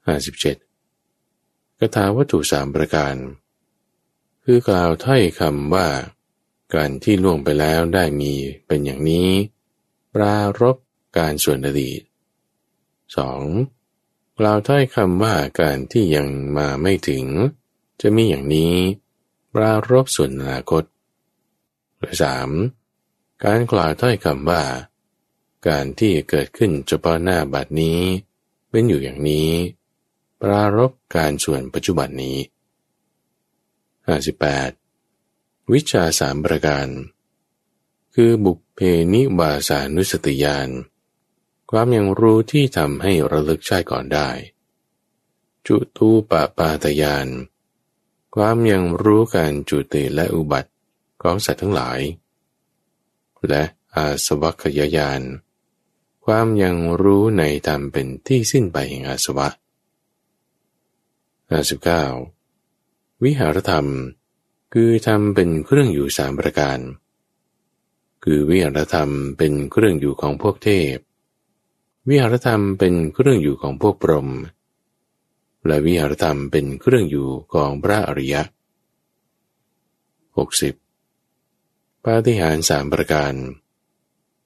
[0.04, 3.14] 57กถาวัตถุสามประการ
[4.44, 5.88] คือกล่าวถ้อยคำว่า
[6.74, 8.32] การที่ล่วงไปแล้วได้มี
[8.66, 9.28] เป็นอย่างนี้
[10.14, 10.76] ปรารบ
[11.18, 12.00] การส่วนอดีต
[13.20, 14.38] 2.
[14.38, 16.26] กล่าวถ้อยคำว่าการที่ยัง
[16.56, 17.24] มาไม่ถึง
[18.00, 18.74] จะมีอย่างนี้
[19.54, 20.84] ปรารบส่วนอนาคต
[21.98, 22.50] และสาม
[23.44, 24.62] การกล่าวถ้อยคำว่า
[25.68, 28.00] การที่เกิดขึ้นเฉพาะหน้าบัดนี้
[28.70, 29.50] เป็นอยู่อย่างนี้
[30.42, 32.38] ปรารบการส่วนปัจจุบันนี้
[34.44, 35.72] 58.
[35.72, 36.88] วิชาสามประการ
[38.14, 38.80] คือบุคเพ
[39.12, 40.68] นิบาสานุสติยาน
[41.70, 44.28] ความยังรู้ที่ทำให้ระลึกชาติก่อนได้
[45.66, 47.28] จุตูปปาตยาน
[48.34, 50.70] ความยังรู้การจุติและอุบัติ
[51.22, 52.00] ของสัตว์ทั้งหลาย
[53.48, 53.62] และ
[53.94, 55.22] อาสวัคยายาน
[56.24, 59.48] ความยังรู้ในธรรมเป็นที่สิ้นไปแห่งอาสวะ
[61.54, 63.86] 59 วิหารธรรม
[64.74, 66.78] คือทำเป็นเครื่องอยู่สามประการ
[68.24, 70.96] คือวิหารธรรมเป็นเครื่องอยู่ของพวกเทพ
[72.08, 74.28] วิหารธรรมเป็นเครื่องอยู่ของพวกพรหม
[75.66, 78.42] และวิหารธรรมเป็นเครื่องอยู่ของพระอริยะ
[80.44, 82.04] 60.
[82.04, 83.34] ปาฏิหาริย์สามประการ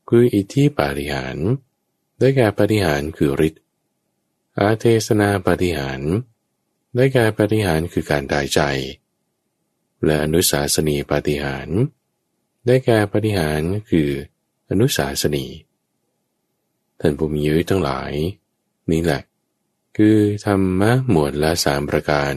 [0.09, 1.48] คืออิทธิปาฏิหาริย์
[2.18, 3.62] ได้แก่ปาฏิหาริย์คือฤทธิ์
[4.59, 6.12] อาเทศนาปาฏิหาริย์
[6.97, 8.61] ได้แก่ปฏิหารคือการได้ใจ
[10.05, 11.68] และอนุสาสนีปฏิหาร
[12.66, 13.61] ได้แก่ปฏิหาร
[13.91, 14.09] คือ
[14.70, 15.47] อนุสาสนี
[17.01, 18.12] ท่านผู้มีอายุทั้งหลาย
[18.91, 19.22] นี่แหละ
[19.97, 22.34] คือธรรมะหมวดละสามประการ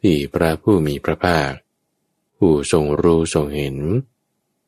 [0.00, 1.52] ที่พระผู้มีพระภาค
[2.36, 3.76] ผู้ทรงรู้ทรงเห็น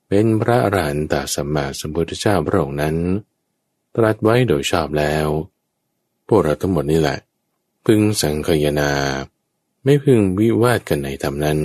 [0.09, 2.97] เป็นพระอรหันตสัมมาสัมพุทธเจ้าพระองค์นั้น
[3.97, 5.26] ตรัสไว้โดยชอบแล้ว
[6.28, 7.18] พวกเราทั้งหมดนี่แหละ
[7.91, 8.93] พึงสังคยนา
[9.84, 11.61] ไม่พึงวิวาทกันในธรรมนั้น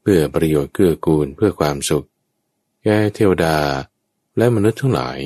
[0.00, 2.06] เพื่อประโยชน์เกื้อกูลเพื่อความสุข
[2.82, 3.56] แก่เทวดา
[4.36, 5.20] และมนุษย์ทั้งหลาย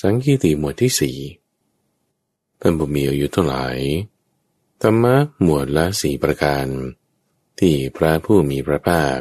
[0.00, 1.18] สังคีติหมวดที่สี่
[2.60, 3.78] ท่านบุมีอายุทั้งหลาย
[4.82, 6.66] ธรรมะหมวดละสี่ประการ
[7.58, 9.18] ที่พระผู้มีพระภาค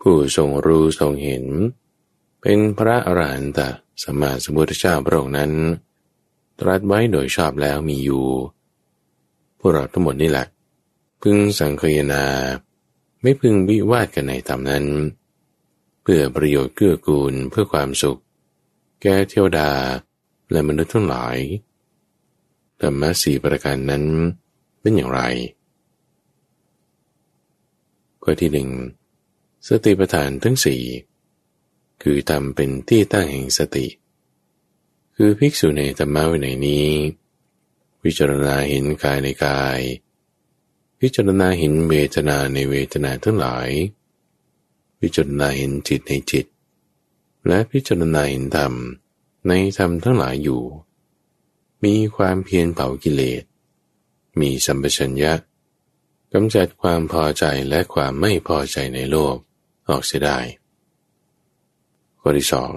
[0.00, 1.44] ผู้ทรงรู้ทรงเห็น
[2.40, 3.60] เป็นพระอรหันต
[4.02, 5.52] สัมมาสัมพุทธเจ้าพระองค์นั้น
[6.60, 8.24] ตรัสไว้โดยชอบแล้วมีอยู่
[9.58, 10.46] พวกเราทั้งหมดนี่แหละ
[11.22, 12.24] พึงสังเคยนา
[13.22, 14.84] ไม่พึงวิวาทกันในธรรมนั้น
[16.02, 18.20] เพื่อประโยชน์เกื้อกูลเพื่อความสุข
[19.02, 19.70] แก่เทวดา
[20.50, 21.36] และมนุษย์ทั้งหลาย
[22.80, 24.04] ธรรมะสี่ประการนั้น
[24.80, 25.20] เป็นอย่างไร
[28.22, 28.68] ข้อที่หนึ่ง
[29.68, 30.82] สติปัฏฐานทั้งสี่
[32.02, 33.86] คือทำเป็นที่ตั้งแห่งสติ
[35.16, 36.90] คือภิกษุในธรรมะวินัยนี้
[38.02, 39.80] พิจารณาเห็นกายในกาย
[41.00, 43.68] พิจารณาเห็นเวทนาในเวทนาทั้งหลาย
[45.00, 46.46] พิจารณาเห็นจิตในจิต
[47.46, 48.72] และพิจารณาเห็นธรรม
[49.48, 50.62] ในธรรมทั้งหลายอยู่
[51.84, 53.42] มีความเพียรเผากิเลส
[54.40, 55.32] มีสัมปชัญญะ
[56.32, 59.36] กำจัดความพอใจและความไม่พอใจในโลก
[59.88, 60.38] ออกเสียได้
[62.20, 62.74] ข้อที่สอง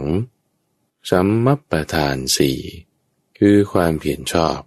[1.10, 2.60] สัมมัปปทานสี่
[3.38, 4.60] คือความเพียรชอบ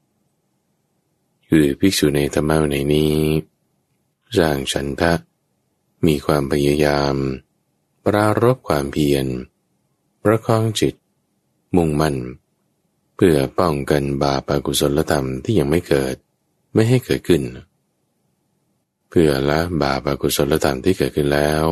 [1.49, 3.16] คือภิกษุในธรรมะในนี้
[4.38, 5.12] สร้างฉันทะ
[6.07, 7.14] มีความพยายาม
[8.05, 9.26] ปรารบความเพียร
[10.22, 10.95] ประคองจิต
[11.76, 12.16] มุ่งมั่น
[13.16, 16.16] เพื่อป้องกันบาปอกุศลธรรมที่ยังไม่เกิด
[16.74, 17.43] ไม่ให้เกิดขึ้น
[19.09, 21.64] เพื่อละบาปอกุศลธรรมที่เกิดขึ้นแล้ว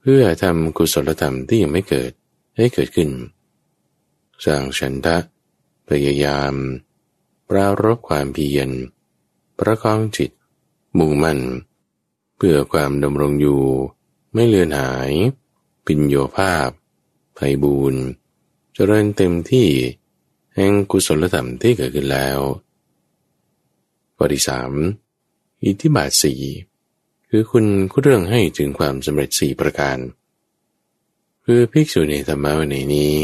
[0.00, 2.12] เพื่อทำกุศลธรรมที่ยังไม่เกิด
[2.56, 3.10] ให้เกิดขึ้น
[4.44, 5.16] สร้างฉันทะ
[5.88, 6.54] พยายาม
[7.48, 8.68] ปรารบความเพียร
[9.58, 10.30] ประคองจิต
[10.98, 11.40] มุ่งมั่น
[12.36, 13.62] เพื่อความดำรงอยู่
[14.34, 15.12] ไม่เลือนหาย
[15.86, 16.68] ปิญโยภาพ
[17.34, 18.02] ไพบูรณ์
[18.74, 19.68] เจริญเต็มที่
[20.54, 22.38] แห่งกุศลธรรมที่เกิดขึ้นแล้ว
[24.16, 24.72] ข้อที่สาม
[25.64, 26.34] อิทธิบาทสี
[27.30, 29.98] คือคุณคุเรื่องให้ถึงความสำเร็จสี่ประการ
[31.44, 33.16] คือภิกษุในธรรมะวันนี้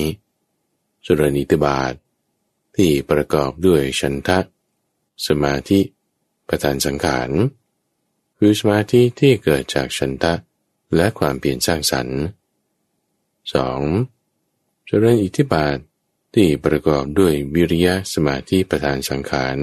[1.04, 1.94] เจริญอิทบาท
[2.76, 4.38] ที่ประกอบด้วยชันทะ
[5.26, 5.80] สมาธิ
[6.48, 7.30] ประธานสังขาร
[8.38, 10.34] คือสมาธิที่เกิดจากชันทะ
[10.96, 12.20] และความเปลี่ยนสร้างสรรค์
[13.52, 14.86] 2.
[14.86, 15.78] เจริญอิทธิบาท
[16.34, 19.58] ที่ประกอบด้วยวิริยะสมาธิประธานสังขาร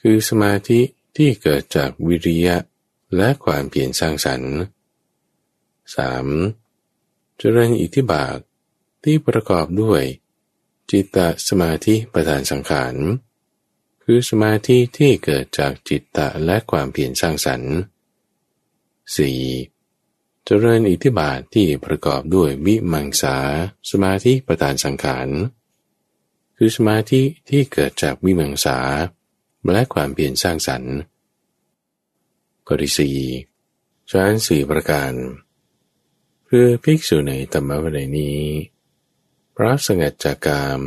[0.00, 0.80] คือสมาธิ
[1.16, 2.56] ที่เกิดจากวิริยะ
[3.16, 4.54] และความเปลี่ยนสร้างสรรค์
[6.56, 7.38] 3.
[7.38, 8.38] เจริญอิทธิบาท
[9.04, 10.02] ที่ประกอบด้วย
[10.90, 11.18] จิตต
[11.48, 12.94] สมาธิประธานสังขาร
[14.04, 17.74] คือสมาธิที่เกิดจากจิตตะและความเปลี่ยนสร้างสรรค์
[19.26, 20.44] 4.
[20.44, 23.36] เจริญอิทธิบาทที่ประกอบด้วยวิมังสา
[23.90, 25.28] สมาธิประธานสังขาร
[26.56, 28.78] คือสมาธิที่เกิดจากวิมังสา
[29.72, 30.94] และความเปลี่ยนสร้างสรรค์
[32.66, 33.18] ข้อที่สี่
[34.10, 35.12] ฌานสี่ประการ
[36.44, 38.38] เพื่อภิกษุในธรรมวินัยนี้
[39.62, 40.80] ระสงัดจากกาม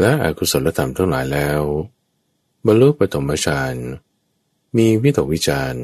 [0.00, 1.62] และอกุศลธรรมทั้งหลายแล้ว
[2.66, 3.74] บรรลุปฐมฌาน
[4.76, 5.74] มีวิตกวิจาร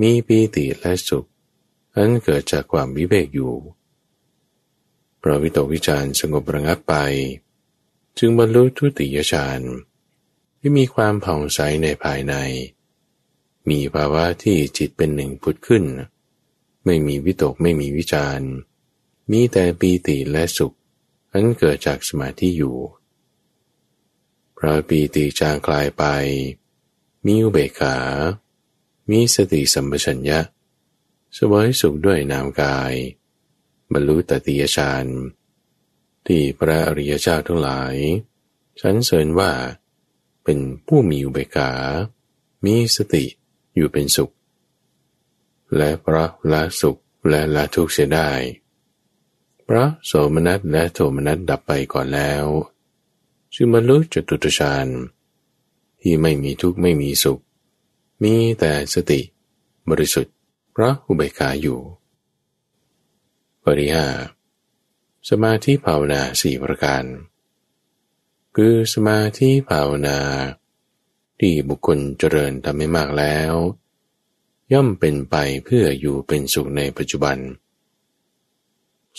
[0.00, 1.28] มีปีติและสุข
[1.94, 3.54] อันเกิดจากความวิเวกอยู่
[5.18, 6.94] เพราะวิตกวิจารสงบระงับไป
[8.18, 9.60] จึงบรรลุทุติยฌาน
[10.58, 12.34] ที่มีความผ่องใสในภายใน
[13.68, 15.84] มีภาวะที่จิตเป็นหนึ่งพุทธขึ้น
[16.84, 18.40] ไม่มีวิตกไม่มีวิจาร
[19.30, 20.74] มีแต่ปีติและสุข
[21.32, 22.76] อันเกิดจากสมาธิอยู่
[24.56, 26.04] พระปีติจางคลายไป
[27.26, 27.96] มีอุเบกขา
[29.10, 30.40] มีสติสัมปชัญญะ
[31.36, 32.94] สวยสุขด้วยนามกาย
[33.92, 35.06] บรรลุตติยฌาน
[36.26, 37.94] ที่พระอริยเจ้าทั้งหลาย
[38.80, 39.52] ฉันเสริญว่า
[40.44, 41.70] เป็นผู้มีอุเบกขา
[42.64, 43.24] มีสติ
[43.74, 44.32] อยู่เป็นสุข
[45.76, 48.28] และพระละสุขและละทุกข์เสียได้
[49.68, 52.44] พระโสมนัสและโทมนัสดับไปก่อนแล้ว
[53.54, 54.86] จึงบรรลุจตุตฌาน
[56.00, 57.42] ที่ไม่มีทุกข์ไม่มีสุข
[58.22, 59.20] มีแต่สติ
[59.88, 60.34] บริสุทธิ์
[60.74, 61.80] พระอุเบกขาอยู่
[63.64, 64.08] ปริหา
[65.28, 67.04] สมาธิภาวนาสี่ประการ
[68.56, 70.18] คือสมาธิภาวนา
[71.40, 73.52] ที่บุคคลเจริญทำให้มากแล้ว
[74.72, 77.38] ย่อมเป็นไปเพื่ออยู่เป็นสุขในปัจจุบัน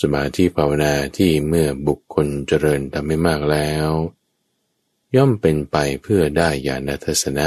[0.02, 3.88] สมาธิภาวนาที่เมื่อบุคคลเจริญทำให้มากแล้ว
[5.16, 7.46] ย่อมเป็นไปเพื่อได้ญาณทัศนะ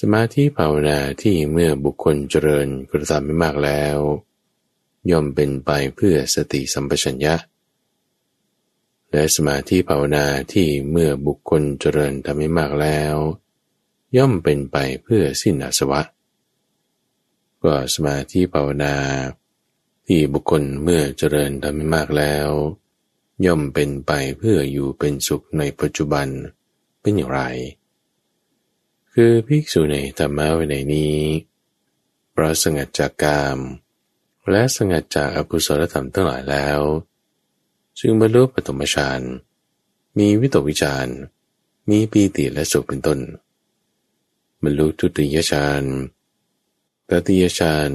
[0.00, 3.98] สมาธิภาวนาที่เมื่อบุคคลเจริญกระทำไม่มากแล้ว
[5.10, 7.34] ย่อมเป็นไปเพื่อสติสัมปชัญญะ
[9.10, 13.14] และสมาธิภาวนาที่เมื่อบุคคลเจริญทำไม่มากแล้ว
[14.16, 16.02] ย่อมเป็นไปเพื่อสิ้นอาสวะ
[17.62, 18.94] ก็สมาธิภาวนา
[20.14, 22.48] ที่บุคคลเมื่อเจริญทำไม่มากแล้ว
[23.46, 26.28] ย่อมเป็นไปเพื่ออยู่เป็นสุขในปัจจุบัน
[27.00, 27.40] เป็นอย่างไร
[29.12, 31.18] คือภิกษุในธรรมะวินัยนี้
[32.30, 33.58] เพราะสงัดจากกาม
[34.50, 36.80] และสงัดจากอกุศลธรรมทั้งหลายแล้ว
[37.98, 39.20] จึงบรรลุปฐมฌาน
[40.18, 41.06] มีวิตกวิจาร
[41.90, 43.18] มีปีติและสุขเป็นต้น
[44.62, 45.82] บรรลุทุติยฌาน
[47.08, 47.92] ตติยฌาน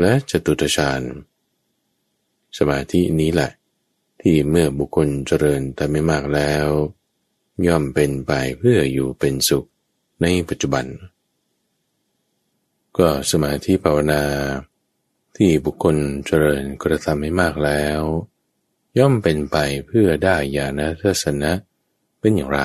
[0.00, 1.02] และจตุตฌาน
[2.58, 3.50] สมาธินี้แหละ
[4.20, 6.66] ที่เมื่อบุคคลเจริญแต่ไม่มากแล้ว
[7.66, 9.66] ย่อมเป็นไปเพื่ออยู่เป็นสุข
[10.22, 10.86] ในปัจจุบัน
[12.98, 14.22] ก็สมาธิภาวนา
[15.36, 15.96] ที่บุคคล
[16.26, 18.00] เจริญกระทำให้มากแล้ว
[18.98, 21.52] ย่อมเป็นไปเพื่อได้ญาณทัศนะ
[22.20, 22.60] เป็นอย่างไร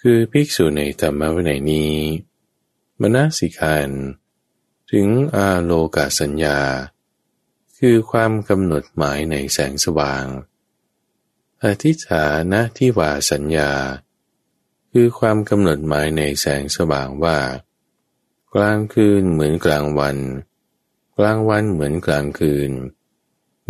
[0.00, 1.94] คือภิกษุในธรรมวินัยนี้
[3.00, 3.88] มนสิกาน
[4.92, 6.58] ถึงอาโลกาสัญญา
[7.78, 10.24] คือความกำหนดหมายในแสงสว่าง
[11.64, 13.72] อธิฐานะที่ว่าสัญญา
[14.92, 17.38] คือความกำหนดหมายในแสงสว่างว่า
[18.54, 20.16] กลางคืนเหมือนกลางวัน
[21.18, 22.70] กลางวันเหมือนกลางคืน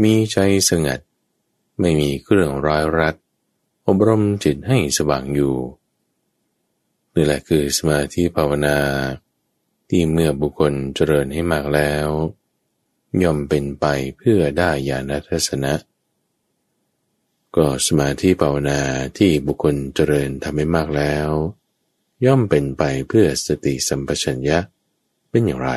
[0.02, 0.38] มีใจ
[0.68, 1.00] สงัด
[1.80, 3.14] ไม่มีเครื่องร้อยรัด
[3.86, 5.56] อบรมจิตให้สว่างอยู่
[7.14, 8.78] นี่แหละคือสมาธิภาวนา
[9.89, 12.09] ที่เมื่อบุคคลเจริญให้มากแล้ว
[13.22, 13.86] ย่อมเป็นไป
[14.18, 15.74] เพื่อได้ญาณทัศนะ
[17.57, 18.80] ก็สมาธิภาวนา
[19.18, 21.28] ที่บุคคลเจริญทำให้มากแล้ว
[22.24, 24.59] ย่อมเป็นไปเพื่อสติสัมปชัญญะ
[25.30, 25.72] เป็นอย่างไร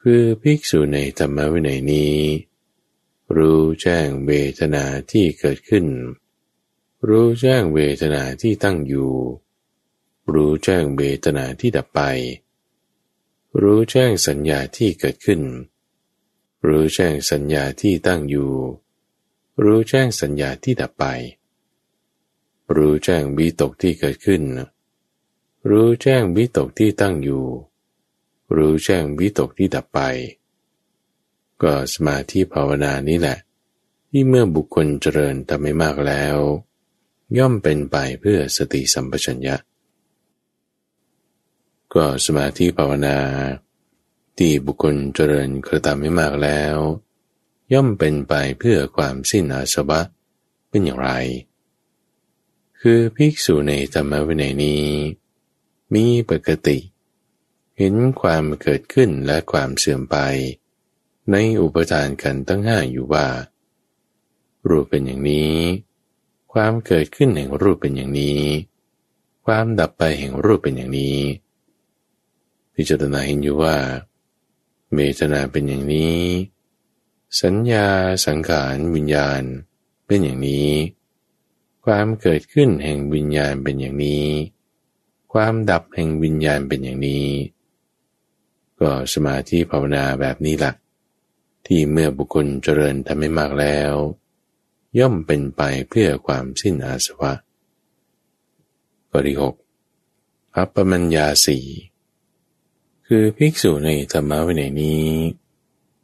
[0.00, 2.16] คือภิกษุในธรรมวินัยนี้
[3.36, 5.86] รู้แจ้งเวทนาที่เกิดขึ้น
[7.08, 9.12] รู้แจ้งเวทนาที่ตั้งอยู่
[10.34, 12.00] รู้แจ้งเวทนาที่ดับไป
[13.62, 15.42] รู้แจ้งสัญญาที่เกิดขึ้น
[16.66, 18.52] รู้แจ้งสัญญาที่ตั้งอยู่
[19.62, 21.04] รู้แจ้งสัญญาที่ดับไป
[22.76, 24.42] รู้แจ้งบีตกที่เกิดขึ้น
[25.70, 27.44] รู้แจ้งบีตกที่ตั้งอยู่
[28.56, 30.00] รู้แจ้งบีตกที่ดับไป
[31.62, 33.38] ก็สมาธิภาวนานี้แหละ
[34.10, 36.36] ที่เมื่อบุคคลเจริญทำไม่มากแล้ว
[37.38, 39.56] ย่อมเป็นไปเพื่อสติสัมปชัญญะ
[41.96, 43.18] ก็สมาธิภาวนา
[44.38, 46.76] ที่บุคคลเจริญกระทำไม่มากแล้ว
[47.72, 50.00] ย่อมเป็นไปเพื่อความสิ้นอาสวะ
[50.68, 51.10] เป็นอย่างไร
[52.80, 54.86] คือภิกษุในธรรมวินัยนี้
[55.94, 56.78] มีปกติ
[57.78, 60.16] เห็นความเกิดขึ้นและความเสื่อมไป
[61.30, 63.26] ในอุปทานกันตั้งห้าอยู่ว่า
[64.68, 65.56] รูปเป็นอย่างนี้
[66.52, 68.42] ความเกิดขึ้นแห่งรูปเป็นอย่างนี้
[69.46, 71.18] ความดับไปแห่งรูปเป็นอย่างนี้
[72.76, 73.76] พิจารณาเห็นอยู่ว่า
[74.94, 76.20] เมตนาเป็นอย่างนี้
[77.42, 77.86] สัญญา
[78.26, 79.42] สังขารวิญญาณ
[80.06, 80.70] เป็นอย่างนี้
[81.84, 84.26] ความเกิดขึ้นแห่งวิญญาณเป็นอย่างนี้
[85.32, 87.26] ความดับแห่งวิญญาณเป็นอย่างนี้
[88.80, 90.76] ก็สมาธิภาวนาแบบนี้หลัก
[91.66, 93.92] ที่เมื่อบุคคลเจริญทำไม่มากแล้ว
[94.98, 97.32] ย่อมเป็นไปเพื่อความสิ้นอาสวะ
[99.10, 99.54] ข้อที่หก
[100.56, 101.64] อัปปมัญญาสี่
[103.10, 105.06] คือภิกษุในธรรมะวินัยนี้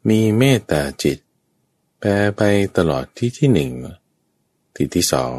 [0.09, 1.19] มีเมตตาจิต
[1.99, 2.43] แปรไป
[2.77, 3.73] ตลอดที่ที่หนึ่ง
[4.75, 5.39] ที่ที่สอง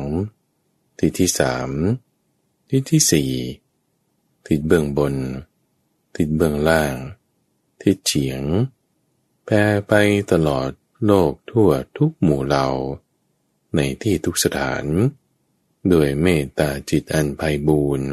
[0.97, 1.69] ที่ที่สาม
[2.69, 3.31] ที่ที่สี่
[4.45, 5.15] ทิศเบื้องบน
[6.15, 6.95] ทิศเบื้องล่าง
[7.81, 8.41] ทิศเฉียง
[9.45, 9.55] แปร
[9.87, 9.93] ไป
[10.31, 10.69] ตลอด
[11.05, 12.67] โลกทั่วทุกหมู่เหล่า
[13.75, 14.83] ในที่ทุกสถาน
[15.91, 18.07] ด้วยเมตตาจิตอันไพบูรณ์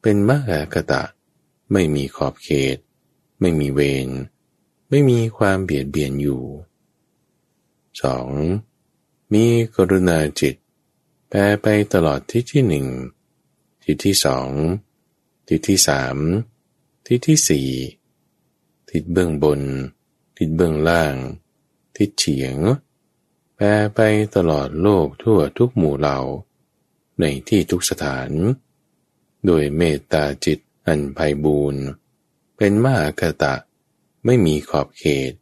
[0.00, 1.02] เป็นมหากตะ
[1.72, 2.76] ไม่มีขอบเขต
[3.40, 4.08] ไม่มีเวร
[4.88, 6.42] ไม่มีความเบียดเบียนอยู่
[8.48, 9.32] 2.
[9.32, 9.44] มี
[9.76, 10.54] กรุณาจิต
[11.28, 12.86] แปรไปตลอดที่ที่หนึ่ง
[13.82, 14.50] ที่ที่สอง
[15.46, 16.16] ที่ที่สาม
[17.06, 17.68] ที่ที่สี่
[18.90, 19.60] ทิศเบื้องบน
[20.36, 21.14] ทิศเบื้องล่าง
[21.96, 22.56] ทิศเฉียง
[23.54, 24.00] แปรไป
[24.36, 26.18] ตลอดโลกทั่วทุกหมู่เหล่า
[27.20, 28.30] ในที่ทุกสถาน
[29.46, 31.84] โดยเมตตาจิตอันไพบูรณ์
[32.56, 33.54] เป็นมหากตะ
[34.24, 35.32] ไม่มีขอบเขต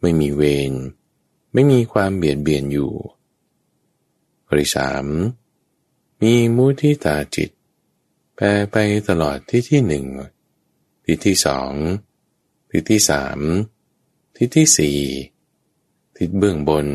[0.00, 0.72] ไม่มีเวร
[1.52, 2.92] ไม่มีความเบียดเบียนอยู่
[4.46, 5.04] ข้อที่สาม
[6.22, 7.50] มีมุทิตาจิต
[8.34, 8.76] แปรไป
[9.08, 10.06] ตลอดที่ที่หนึ่ง
[11.04, 11.72] ที่ที่สอง
[12.70, 13.38] ที่ที่สาม
[14.36, 14.98] ที่ที่สี่
[16.16, 16.86] ทิศเบื้องบน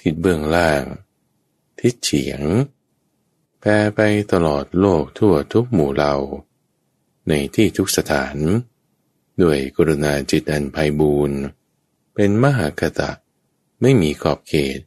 [0.00, 0.84] ทิศเบื้องล่าง
[1.80, 2.42] ทิศเฉียง
[3.60, 4.00] แผ่ไป
[4.32, 6.14] ตลอดโลกทั่วทุกหมู่เหล่า
[7.28, 8.36] ในที่ทุกสถาน
[9.42, 11.40] ด้วยกรุณาจิตอันไพบูรณ์
[12.14, 13.10] เป็นมหากตะ
[13.80, 14.80] ไม่มีขอบเขต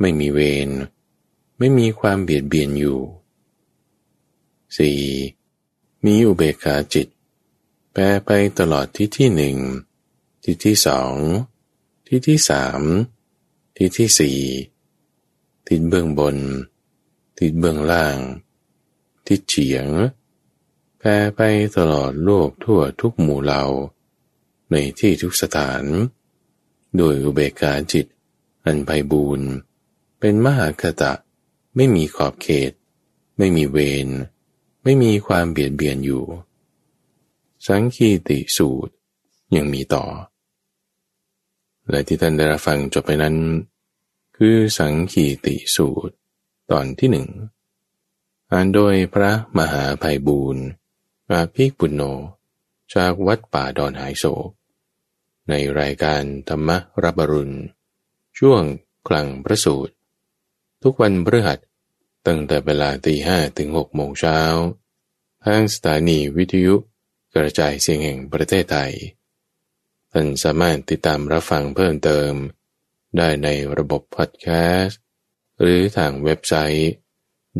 [0.00, 0.70] ไม่มีเวร
[1.58, 3.00] ไม่มีความเบียดเบียนอยู่
[5.08, 6.04] 4.
[6.04, 7.08] มีอุเบกขาจิต
[7.92, 9.56] แปรไปตลอดที่ที่หนึ่ง
[10.42, 11.14] ที่ที่สอง
[12.06, 12.80] ที่ที่สาม
[13.76, 14.38] ที่ที่สี่
[15.66, 16.36] ทิศเบื้องบน
[17.38, 18.16] ทิศเบื้องล่าง
[19.26, 19.86] ทิศเฉียง
[20.98, 21.40] แผ่ไป
[21.76, 23.64] ตลอดโลกทั่วทุกหมู่เหล่า
[24.70, 25.84] ในที่ทุกสถาน
[26.96, 28.06] โดยอุเบกขาจิต
[28.64, 29.48] อันไพบูรณ์
[30.20, 31.12] เป็นมหาคตะ
[31.76, 32.72] ไม่มีขอบเขต
[33.38, 34.08] ไม่มีเวร
[34.84, 36.24] ไม่มีความเบียดเบียนอยู่
[37.66, 38.92] สังคีติสูตร
[39.56, 40.04] ยังมีต่อ
[41.88, 43.36] และที่ท่านได้รับฟังจบไปนั้น
[44.36, 46.14] คือสังคีติสูตร
[46.70, 47.28] ตอนที่หนึ่ง
[48.50, 50.64] อ่านโดยพระมหาภัยบูรณ์
[51.32, 52.02] อาภิปุณโญ
[52.94, 54.50] จากวัดป่าดอนหายโศก
[55.48, 56.70] ในรายการธรรม
[57.02, 57.56] รับบรุณ
[58.38, 58.62] ช่วง
[59.08, 59.94] กลางพระสูตร
[60.82, 61.58] ทุกวันพฤหัส
[62.26, 64.38] ตั้งแต่เวลาตีห้ถึงหกโมงเช้า
[65.44, 66.74] ทางสถานีวิทยุ
[67.34, 68.92] กระจายเสียงแห่งประเทศไทย
[70.12, 72.32] ท่านสามารถติดตามรับฟังเพิ่มเติม
[73.16, 73.48] ได้ใน
[73.78, 74.46] ระบบพอดแค
[74.80, 75.00] สต์
[75.60, 76.90] หรือทางเว็บไซต์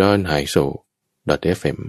[0.01, 0.65] d o n h a i s o
[1.63, 1.81] f m